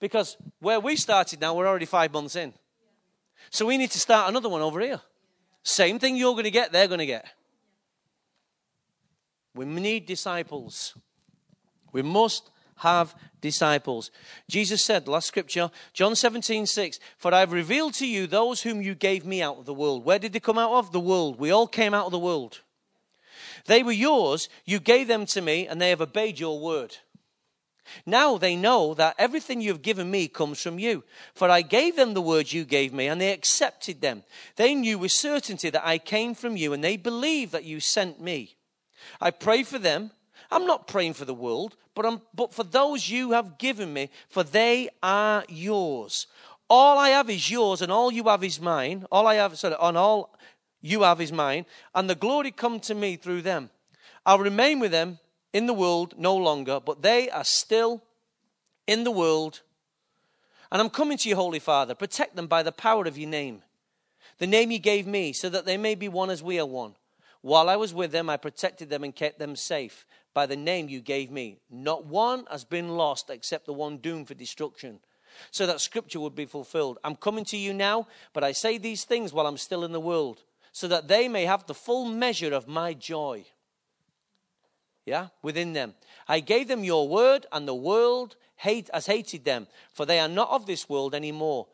[0.00, 2.54] Because where we started now, we're already five months in.
[3.50, 5.00] So we need to start another one over here.
[5.62, 7.26] Same thing you're going to get, they're going to get.
[9.54, 10.96] We need disciples.
[11.92, 12.49] We must
[12.80, 14.10] have disciples.
[14.48, 18.80] Jesus said, last scripture, John 17, 6, For I have revealed to you those whom
[18.80, 20.04] you gave me out of the world.
[20.04, 20.92] Where did they come out of?
[20.92, 21.38] The world.
[21.38, 22.60] We all came out of the world.
[23.66, 26.96] They were yours, you gave them to me, and they have obeyed your word.
[28.06, 31.04] Now they know that everything you have given me comes from you.
[31.34, 34.22] For I gave them the words you gave me, and they accepted them.
[34.56, 38.20] They knew with certainty that I came from you, and they believe that you sent
[38.20, 38.56] me.
[39.20, 40.12] I pray for them
[40.50, 44.08] I'm not praying for the world, but, I'm, but for those you have given me,
[44.30, 46.28] for they are yours.
[46.70, 49.04] All I have is yours, and all you have is mine.
[49.12, 50.34] All I have, sorry, on all
[50.80, 53.68] you have is mine, and the glory come to me through them.
[54.24, 55.18] I'll remain with them
[55.52, 58.02] in the world no longer, but they are still
[58.86, 59.60] in the world.
[60.72, 61.94] And I'm coming to you, Holy Father.
[61.94, 63.60] Protect them by the power of your name,
[64.38, 66.94] the name you gave me, so that they may be one as we are one.
[67.42, 70.88] While I was with them, I protected them and kept them safe by the name
[70.88, 71.58] you gave me.
[71.70, 75.00] Not one has been lost except the one doomed for destruction,
[75.50, 76.98] so that scripture would be fulfilled.
[77.04, 80.00] I'm coming to you now, but I say these things while I'm still in the
[80.00, 83.44] world, so that they may have the full measure of my joy.
[85.06, 85.94] Yeah, within them.
[86.28, 90.28] I gave them your word, and the world hate, has hated them, for they are
[90.28, 91.66] not of this world anymore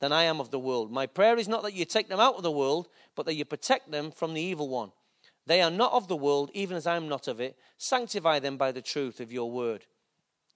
[0.00, 0.90] than I am of the world.
[0.90, 3.44] My prayer is not that you take them out of the world, but that you
[3.44, 4.90] protect them from the evil one.
[5.46, 7.58] They are not of the world, even as I am not of it.
[7.76, 9.84] Sanctify them by the truth of your word.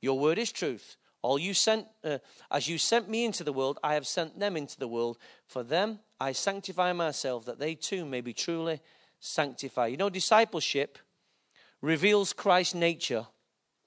[0.01, 0.97] Your word is truth.
[1.20, 2.18] All you sent, uh,
[2.51, 5.18] as you sent me into the world, I have sent them into the world.
[5.47, 8.80] For them I sanctify myself, that they too may be truly
[9.20, 9.91] sanctified.
[9.91, 10.99] You know, discipleship
[11.82, 13.26] reveals Christ's nature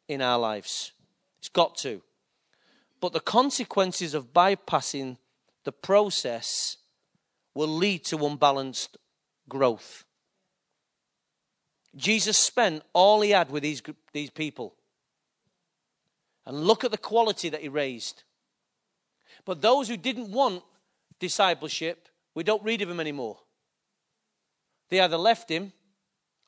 [0.07, 0.91] in our lives.
[1.39, 2.01] It's got to.
[2.99, 5.17] But the consequences of bypassing
[5.63, 6.77] the process
[7.55, 8.97] will lead to unbalanced
[9.49, 10.05] growth.
[11.95, 13.81] Jesus spent all he had with these,
[14.13, 14.75] these people.
[16.45, 18.23] And look at the quality that he raised.
[19.45, 20.63] But those who didn't want
[21.19, 23.37] discipleship, we don't read of him anymore.
[24.89, 25.73] They either left him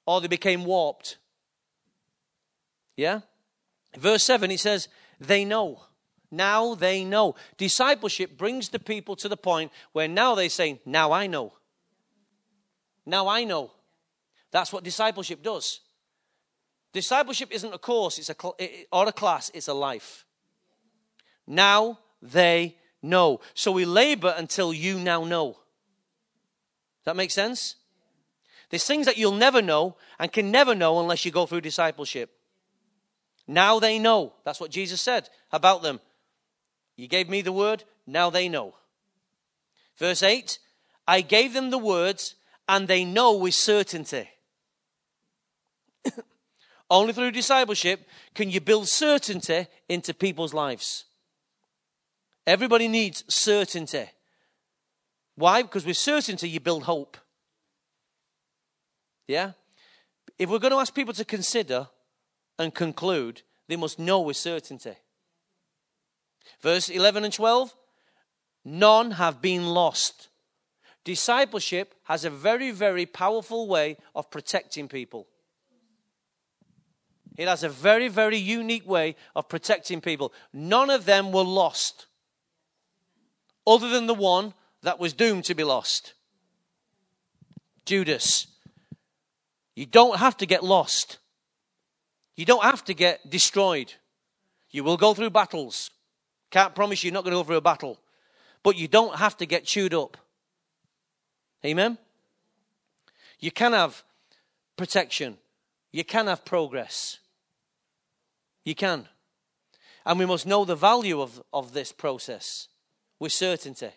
[0.06, 1.18] or they became warped.
[2.96, 3.22] Yeah?
[3.98, 4.88] Verse 7, he says,
[5.20, 5.84] They know.
[6.32, 7.36] Now they know.
[7.58, 11.54] Discipleship brings the people to the point where now they say, Now I know.
[13.06, 13.72] Now I know.
[14.54, 15.82] That's what discipleship does.
[16.94, 18.56] Discipleship isn't a course it's a cl-
[18.92, 20.26] or a class, it's a life.
[21.48, 23.42] Now they know.
[23.56, 25.54] So we labor until you now know.
[25.54, 27.76] Does that make sense?
[28.70, 32.30] There's things that you'll never know and can never know unless you go through discipleship.
[33.48, 34.34] Now they know.
[34.46, 36.00] That's what Jesus said about them.
[36.96, 38.76] You gave me the word, now they know.
[39.98, 40.60] Verse 8
[41.08, 42.36] I gave them the words,
[42.70, 44.30] and they know with certainty.
[46.94, 51.06] Only through discipleship can you build certainty into people's lives.
[52.46, 54.12] Everybody needs certainty.
[55.34, 55.64] Why?
[55.64, 57.18] Because with certainty, you build hope.
[59.28, 59.54] Yeah?
[60.38, 61.88] If we're going to ask people to consider
[62.60, 64.94] and conclude, they must know with certainty.
[66.62, 67.74] Verse 11 and 12
[68.66, 70.30] none have been lost.
[71.04, 75.28] Discipleship has a very, very powerful way of protecting people.
[77.38, 80.34] It has a very, very unique way of protecting people.
[80.54, 82.06] None of them were lost,
[83.66, 84.54] other than the one
[84.84, 86.14] that was doomed to be lost
[87.86, 88.48] Judas.
[89.76, 91.18] You don't have to get lost.
[92.36, 93.94] You don't have to get destroyed.
[94.72, 95.92] You will go through battles.
[96.52, 98.00] Can't promise you're not going to go through a battle.
[98.62, 100.18] But you don't have to get chewed up.
[101.66, 101.98] Amen?
[103.40, 104.04] You can have
[104.78, 105.38] protection.
[105.92, 107.20] You can have progress.
[108.64, 109.08] You can.
[110.06, 112.68] And we must know the value of, of this process
[113.20, 113.92] with certainty.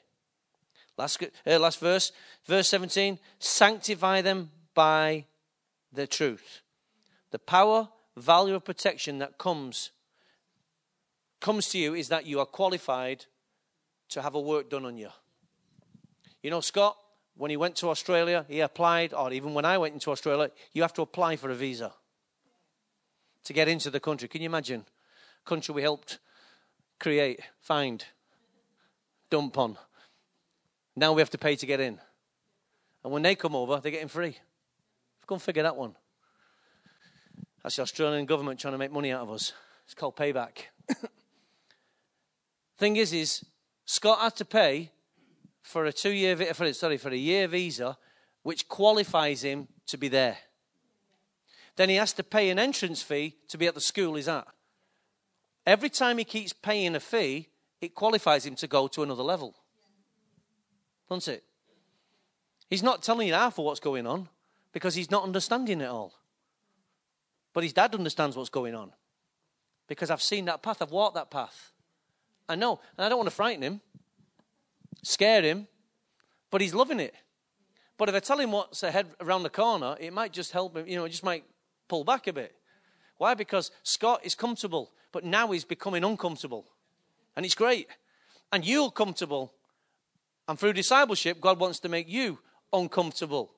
[0.96, 2.12] Last, uh, last verse,
[2.46, 5.26] verse 17 sanctify them by
[5.92, 6.62] the truth.
[7.30, 9.90] The power value of protection that comes
[11.38, 13.26] comes to you is that you are qualified
[14.08, 15.10] to have a work done on you.
[16.42, 16.96] You know, Scott,
[17.36, 20.80] when he went to Australia, he applied, or even when I went into Australia, you
[20.80, 21.92] have to apply for a visa
[23.46, 24.28] to get into the country.
[24.28, 24.84] Can you imagine?
[25.44, 26.18] Country we helped
[26.98, 28.04] create, find,
[29.30, 29.76] dump on.
[30.96, 31.98] Now we have to pay to get in.
[33.04, 34.36] And when they come over, they're getting free.
[35.26, 35.94] Go and figure that one.
[37.62, 39.52] That's the Australian government trying to make money out of us.
[39.84, 40.58] It's called payback.
[42.78, 43.44] Thing is, is
[43.84, 44.90] Scott had to pay
[45.62, 47.96] for a two-year, sorry, for a year visa,
[48.42, 50.38] which qualifies him to be there.
[51.76, 54.46] Then he has to pay an entrance fee to be at the school he's at.
[55.66, 57.48] Every time he keeps paying a fee,
[57.80, 59.54] it qualifies him to go to another level.
[61.08, 61.44] Doesn't it?
[62.70, 64.28] He's not telling you half of what's going on
[64.72, 66.14] because he's not understanding it all.
[67.52, 68.92] But his dad understands what's going on
[69.88, 71.72] because I've seen that path, I've walked that path.
[72.48, 73.80] I know, and I don't want to frighten him,
[75.02, 75.66] scare him,
[76.50, 77.14] but he's loving it.
[77.98, 80.86] But if I tell him what's ahead around the corner, it might just help him,
[80.86, 81.44] you know, it just might
[81.88, 82.54] pull back a bit.
[83.18, 83.34] Why?
[83.34, 86.66] Because Scott is comfortable, but now he's becoming uncomfortable.
[87.34, 87.88] And it's great.
[88.52, 89.52] And you're comfortable.
[90.48, 92.38] And through discipleship, God wants to make you
[92.72, 93.52] uncomfortable.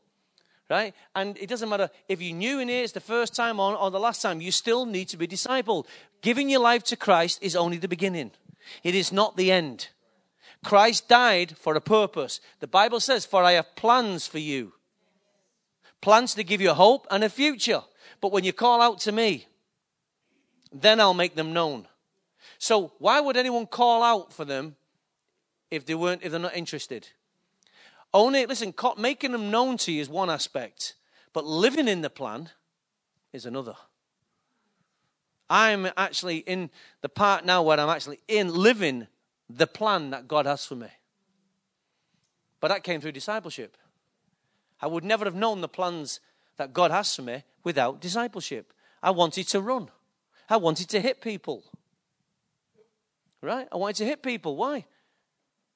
[0.71, 0.95] Right?
[1.15, 3.91] And it doesn't matter if you knew in here it's the first time on or
[3.91, 5.87] the last time, you still need to be discipled.
[6.21, 8.33] Giving your life to Christ is only the beginning,
[8.83, 9.89] it is not the end.
[10.65, 12.41] Christ died for a purpose.
[12.61, 14.73] The Bible says, For I have plans for you.
[16.01, 17.83] Plans to give you hope and a future.
[18.21, 19.47] But when you call out to me,
[20.73, 21.87] then I'll make them known.
[22.59, 24.77] So why would anyone call out for them
[25.71, 27.09] if they weren't if they're not interested?
[28.13, 30.95] Only listen, making them known to you is one aspect,
[31.33, 32.51] but living in the plan
[33.33, 33.75] is another.
[35.51, 39.07] I'm actually in the part now where I'm actually in living
[39.49, 40.89] the plan that God has for me.
[42.61, 43.77] But that came through discipleship.
[44.81, 46.21] I would never have known the plans
[46.59, 48.73] that God has for me without discipleship.
[49.03, 49.89] I wanted to run.
[50.51, 51.63] I wanted to hit people.
[53.41, 53.67] Right?
[53.73, 54.57] I wanted to hit people.
[54.57, 54.85] Why?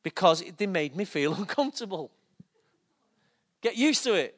[0.02, 2.10] Because they made me feel uncomfortable.
[3.62, 4.36] Get used to it.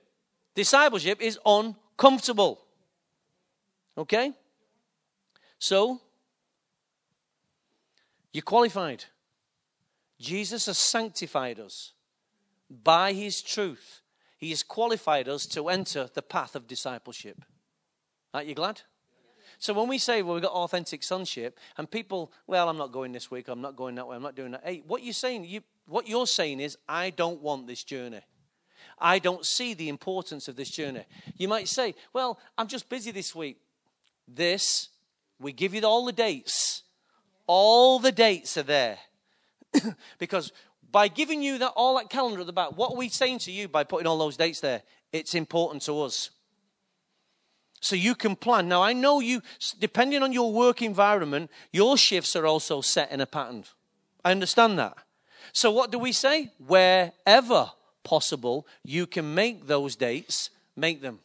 [0.54, 2.60] Discipleship is uncomfortable.
[3.96, 4.32] Okay?
[5.58, 6.00] So,
[8.32, 9.04] you're qualified.
[10.20, 11.92] Jesus has sanctified us
[12.68, 14.02] by his truth.
[14.44, 17.40] He has qualified us to enter the path of discipleship.
[18.34, 18.82] Aren't you glad?
[19.58, 23.12] So when we say, well, we've got authentic sonship, and people, well, I'm not going
[23.12, 24.60] this week, I'm not going that way, I'm not doing that.
[24.62, 28.20] Hey, what you're saying, you, what you're saying is, I don't want this journey.
[28.98, 31.06] I don't see the importance of this journey.
[31.38, 33.56] You might say, well, I'm just busy this week.
[34.28, 34.90] This,
[35.40, 36.82] we give you all the dates.
[37.46, 38.98] All the dates are there.
[40.18, 40.52] because
[40.94, 43.50] by giving you that all that calendar at the back, what are we saying to
[43.50, 44.80] you by putting all those dates there?
[45.12, 46.30] It's important to us
[47.80, 48.68] so you can plan.
[48.68, 49.42] Now, I know you,
[49.80, 53.64] depending on your work environment, your shifts are also set in a pattern.
[54.24, 54.96] I understand that.
[55.52, 56.52] So, what do we say?
[56.64, 57.72] Wherever
[58.04, 61.18] possible, you can make those dates, make them.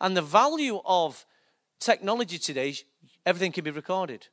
[0.00, 1.26] And the value of
[1.78, 2.74] technology today,
[3.26, 4.28] everything can be recorded,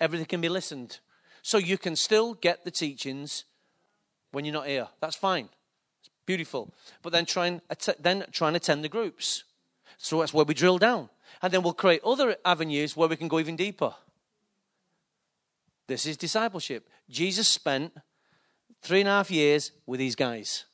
[0.00, 1.00] everything can be listened.
[1.42, 3.44] So, you can still get the teachings
[4.32, 4.88] when you're not here.
[5.00, 5.48] That's fine.
[6.00, 6.72] It's beautiful.
[7.02, 7.60] But then try and,
[8.00, 9.44] then try and attend the groups.
[9.98, 11.08] So that's where we drill down.
[11.42, 13.94] And then we'll create other avenues where we can go even deeper.
[15.86, 16.88] This is discipleship.
[17.08, 17.92] Jesus spent
[18.82, 20.64] three and a half years with these guys.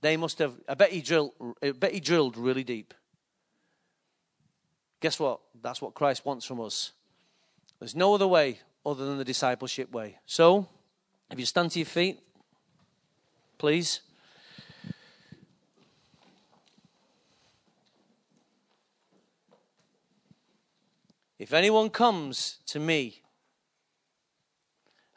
[0.00, 1.32] They must have, I bet he drilled,
[1.62, 2.94] I bet he drilled really deep.
[5.00, 5.40] Guess what?
[5.62, 6.92] That's what Christ wants from us.
[7.78, 10.18] There's no other way other than the discipleship way.
[10.26, 10.68] So,
[11.30, 12.20] if you stand to your feet,
[13.60, 14.00] please.
[21.38, 23.20] If anyone comes to me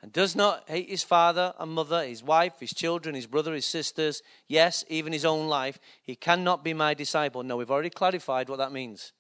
[0.02, 3.66] and does not hate his father and mother, his wife, his children, his brother, his
[3.66, 7.44] sisters, yes, even his own life, he cannot be my disciple.
[7.44, 9.14] No, we've already clarified what that means.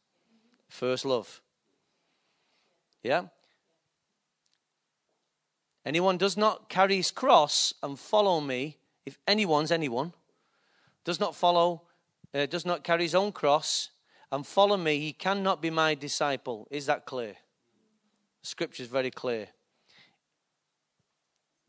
[0.67, 1.41] First love.
[3.01, 3.27] Yeah?
[5.85, 10.13] Anyone does not carry his cross and follow me, if anyone's anyone,
[11.03, 11.83] does not follow,
[12.33, 13.89] uh, does not carry his own cross
[14.31, 16.67] and follow me, he cannot be my disciple.
[16.71, 17.35] Is that clear?
[18.41, 19.49] Scripture is very clear.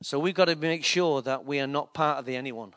[0.03, 2.73] So we've got to make sure that we are not part of the anyone.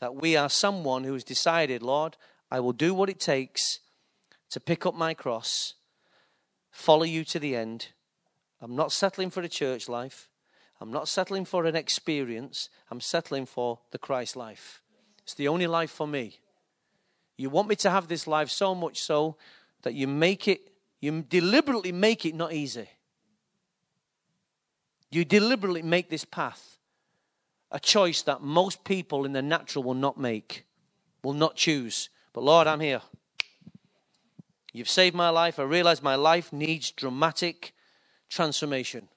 [0.00, 2.18] That we are someone who has decided, Lord,
[2.50, 3.80] I will do what it takes
[4.50, 5.74] to pick up my cross,
[6.70, 7.88] follow you to the end.
[8.60, 10.28] I'm not settling for a church life.
[10.80, 12.68] I'm not settling for an experience.
[12.90, 14.82] I'm settling for the Christ life.
[15.22, 16.40] It's the only life for me.
[17.36, 19.36] You want me to have this life so much so
[19.82, 22.88] that you make it, you deliberately make it not easy.
[25.10, 26.78] You deliberately make this path
[27.70, 30.64] a choice that most people in the natural will not make,
[31.22, 32.10] will not choose.
[32.32, 33.02] But Lord, I'm here.
[34.72, 35.58] You've saved my life.
[35.58, 37.72] I realize my life needs dramatic
[38.28, 39.08] transformation.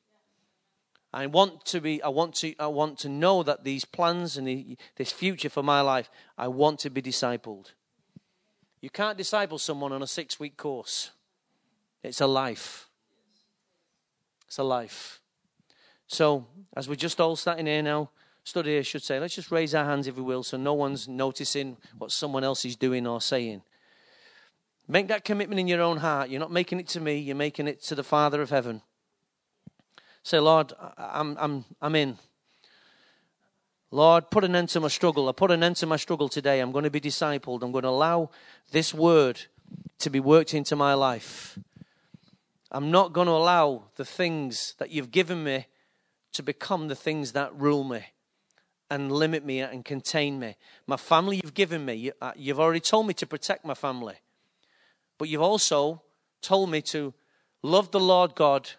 [1.12, 4.47] I want to be, I want to, I want to know that these plans and
[4.47, 7.72] the, this future for my life, I want to be discipled.
[8.82, 11.12] You can't disciple someone on a six week course,
[12.03, 12.88] it's a life.
[14.47, 15.22] It's a life.
[16.07, 18.10] So, as we're just all sat in here now,
[18.43, 21.07] stood here, should say, let's just raise our hands, if we will, so no one's
[21.07, 23.62] noticing what someone else is doing or saying.
[24.88, 26.32] Make that commitment in your own heart.
[26.32, 28.82] You're not making it to me, you're making it to the Father of heaven.
[30.24, 32.17] Say, Lord, I'm, I'm, I'm in.
[33.91, 35.30] Lord, put an end to my struggle.
[35.30, 36.59] I put an end to my struggle today.
[36.59, 37.63] I'm going to be discipled.
[37.63, 38.30] I'm going to allow
[38.72, 39.41] this word
[39.99, 41.57] to be worked into my life.
[42.72, 45.65] I'm not going to allow the things that you've given me
[46.34, 48.05] to become the things that rule me
[48.91, 50.55] and limit me and contain me.
[50.86, 54.15] My family you've given me, uh, you've already told me to protect my family.
[55.17, 56.03] But you've also
[56.41, 57.13] told me to
[57.63, 58.70] love the Lord God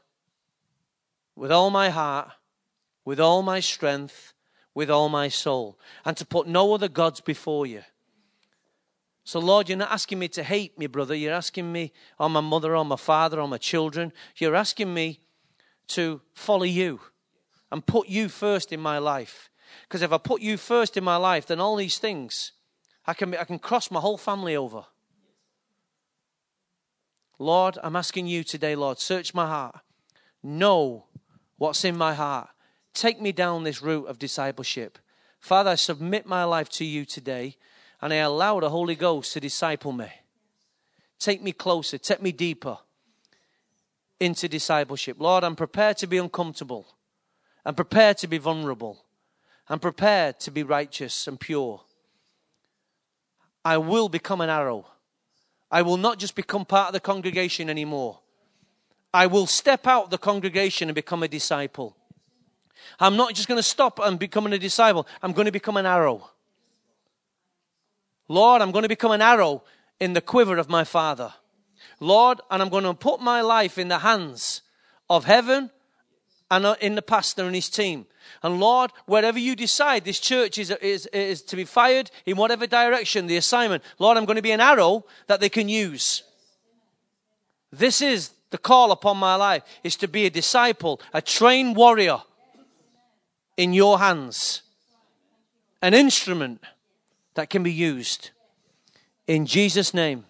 [1.41, 2.29] with all my heart,
[3.03, 4.35] with all my strength,
[4.75, 7.83] with all my soul, and to put no other gods before you.
[9.25, 11.15] So, Lord, you're not asking me to hate me, brother.
[11.15, 14.13] You're asking me, or my mother, or my father, or my children.
[14.37, 15.21] You're asking me
[15.89, 17.01] to follow you
[17.73, 19.49] and put you first in my life.
[19.85, 22.53] Because if I put you first in my life, then all these things,
[23.07, 24.85] I can, I can cross my whole family over.
[27.39, 29.79] Lord, I'm asking you today, Lord, search my heart.
[30.43, 31.07] Know
[31.61, 32.49] what's in my heart.
[32.95, 34.99] Take me down this route of discipleship.
[35.41, 37.57] Father, I submit my life to you today
[38.01, 40.09] and I allow the Holy Ghost to disciple me.
[41.19, 42.79] Take me closer, take me deeper
[44.19, 45.19] into discipleship.
[45.21, 46.87] Lord, I'm prepared to be uncomfortable.
[47.67, 49.05] I'm prepared to be vulnerable.
[49.69, 51.83] I'm prepared to be righteous and pure.
[53.67, 54.87] I will become an arrow.
[55.71, 58.21] I will not just become part of the congregation anymore.
[59.13, 61.97] I will step out the congregation and become a disciple.
[62.99, 65.07] I'm not just going to stop and becoming a disciple.
[65.23, 66.31] I'm going to become an arrow.
[68.29, 69.65] Lord, I'm going to become an arrow
[69.99, 71.33] in the quiver of my Father.
[71.99, 74.63] Lord, and I'm going to put my life in the hands
[75.09, 75.71] of heaven
[76.51, 78.07] and uh, in the pastor and his team.
[78.43, 82.67] And Lord, wherever you decide this church is, is, is to be fired, in whatever
[82.67, 86.23] direction, the assignment, Lord, I'm going to be an arrow that they can use.
[87.73, 92.19] This is the call upon my life, is to be a disciple, a trained warrior
[93.57, 94.63] in your hands.
[95.83, 96.63] An instrument
[97.35, 98.31] that can be used.
[99.27, 100.27] In Jesus' name.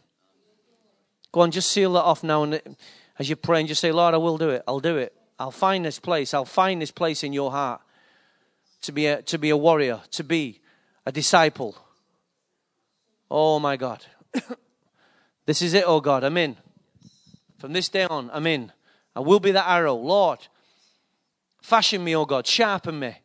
[1.33, 2.43] Go on, just seal that off now.
[2.43, 2.77] And
[3.19, 4.63] as you pray, and just say, Lord, I will do it.
[4.67, 5.15] I'll do it.
[5.39, 6.35] I'll find this place.
[6.35, 7.81] I'll find this place in your heart
[8.83, 10.61] to be a, to be a warrior, to be
[11.07, 11.77] a disciple.
[13.31, 14.05] Oh my God.
[15.47, 16.25] this is it, oh God.
[16.25, 16.57] I'm in.
[17.61, 18.73] From this day on, I'm in.
[19.15, 19.95] I will be that arrow.
[19.95, 20.39] Lord,
[21.61, 22.47] fashion me, oh God.
[22.47, 23.19] Sharpen me.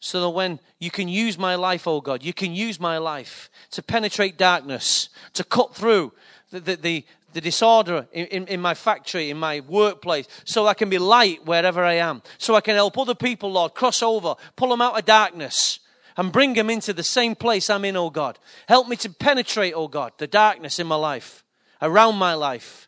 [0.00, 3.48] So that when you can use my life, oh God, you can use my life
[3.70, 6.12] to penetrate darkness, to cut through
[6.50, 7.04] the, the, the,
[7.34, 11.46] the disorder in, in, in, my factory, in my workplace, so I can be light
[11.46, 12.22] wherever I am.
[12.36, 15.78] So I can help other people, Lord, cross over, pull them out of darkness,
[16.16, 18.40] and bring them into the same place I'm in, oh God.
[18.66, 21.44] Help me to penetrate, oh God, the darkness in my life,
[21.80, 22.87] around my life.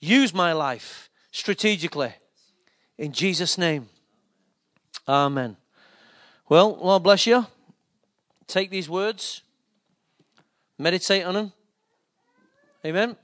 [0.00, 2.12] Use my life strategically.
[2.98, 3.88] In Jesus' name.
[5.06, 5.56] Amen.
[6.48, 7.46] Well, Lord bless you.
[8.46, 9.42] Take these words,
[10.76, 11.52] meditate on them.
[12.84, 13.16] Amen.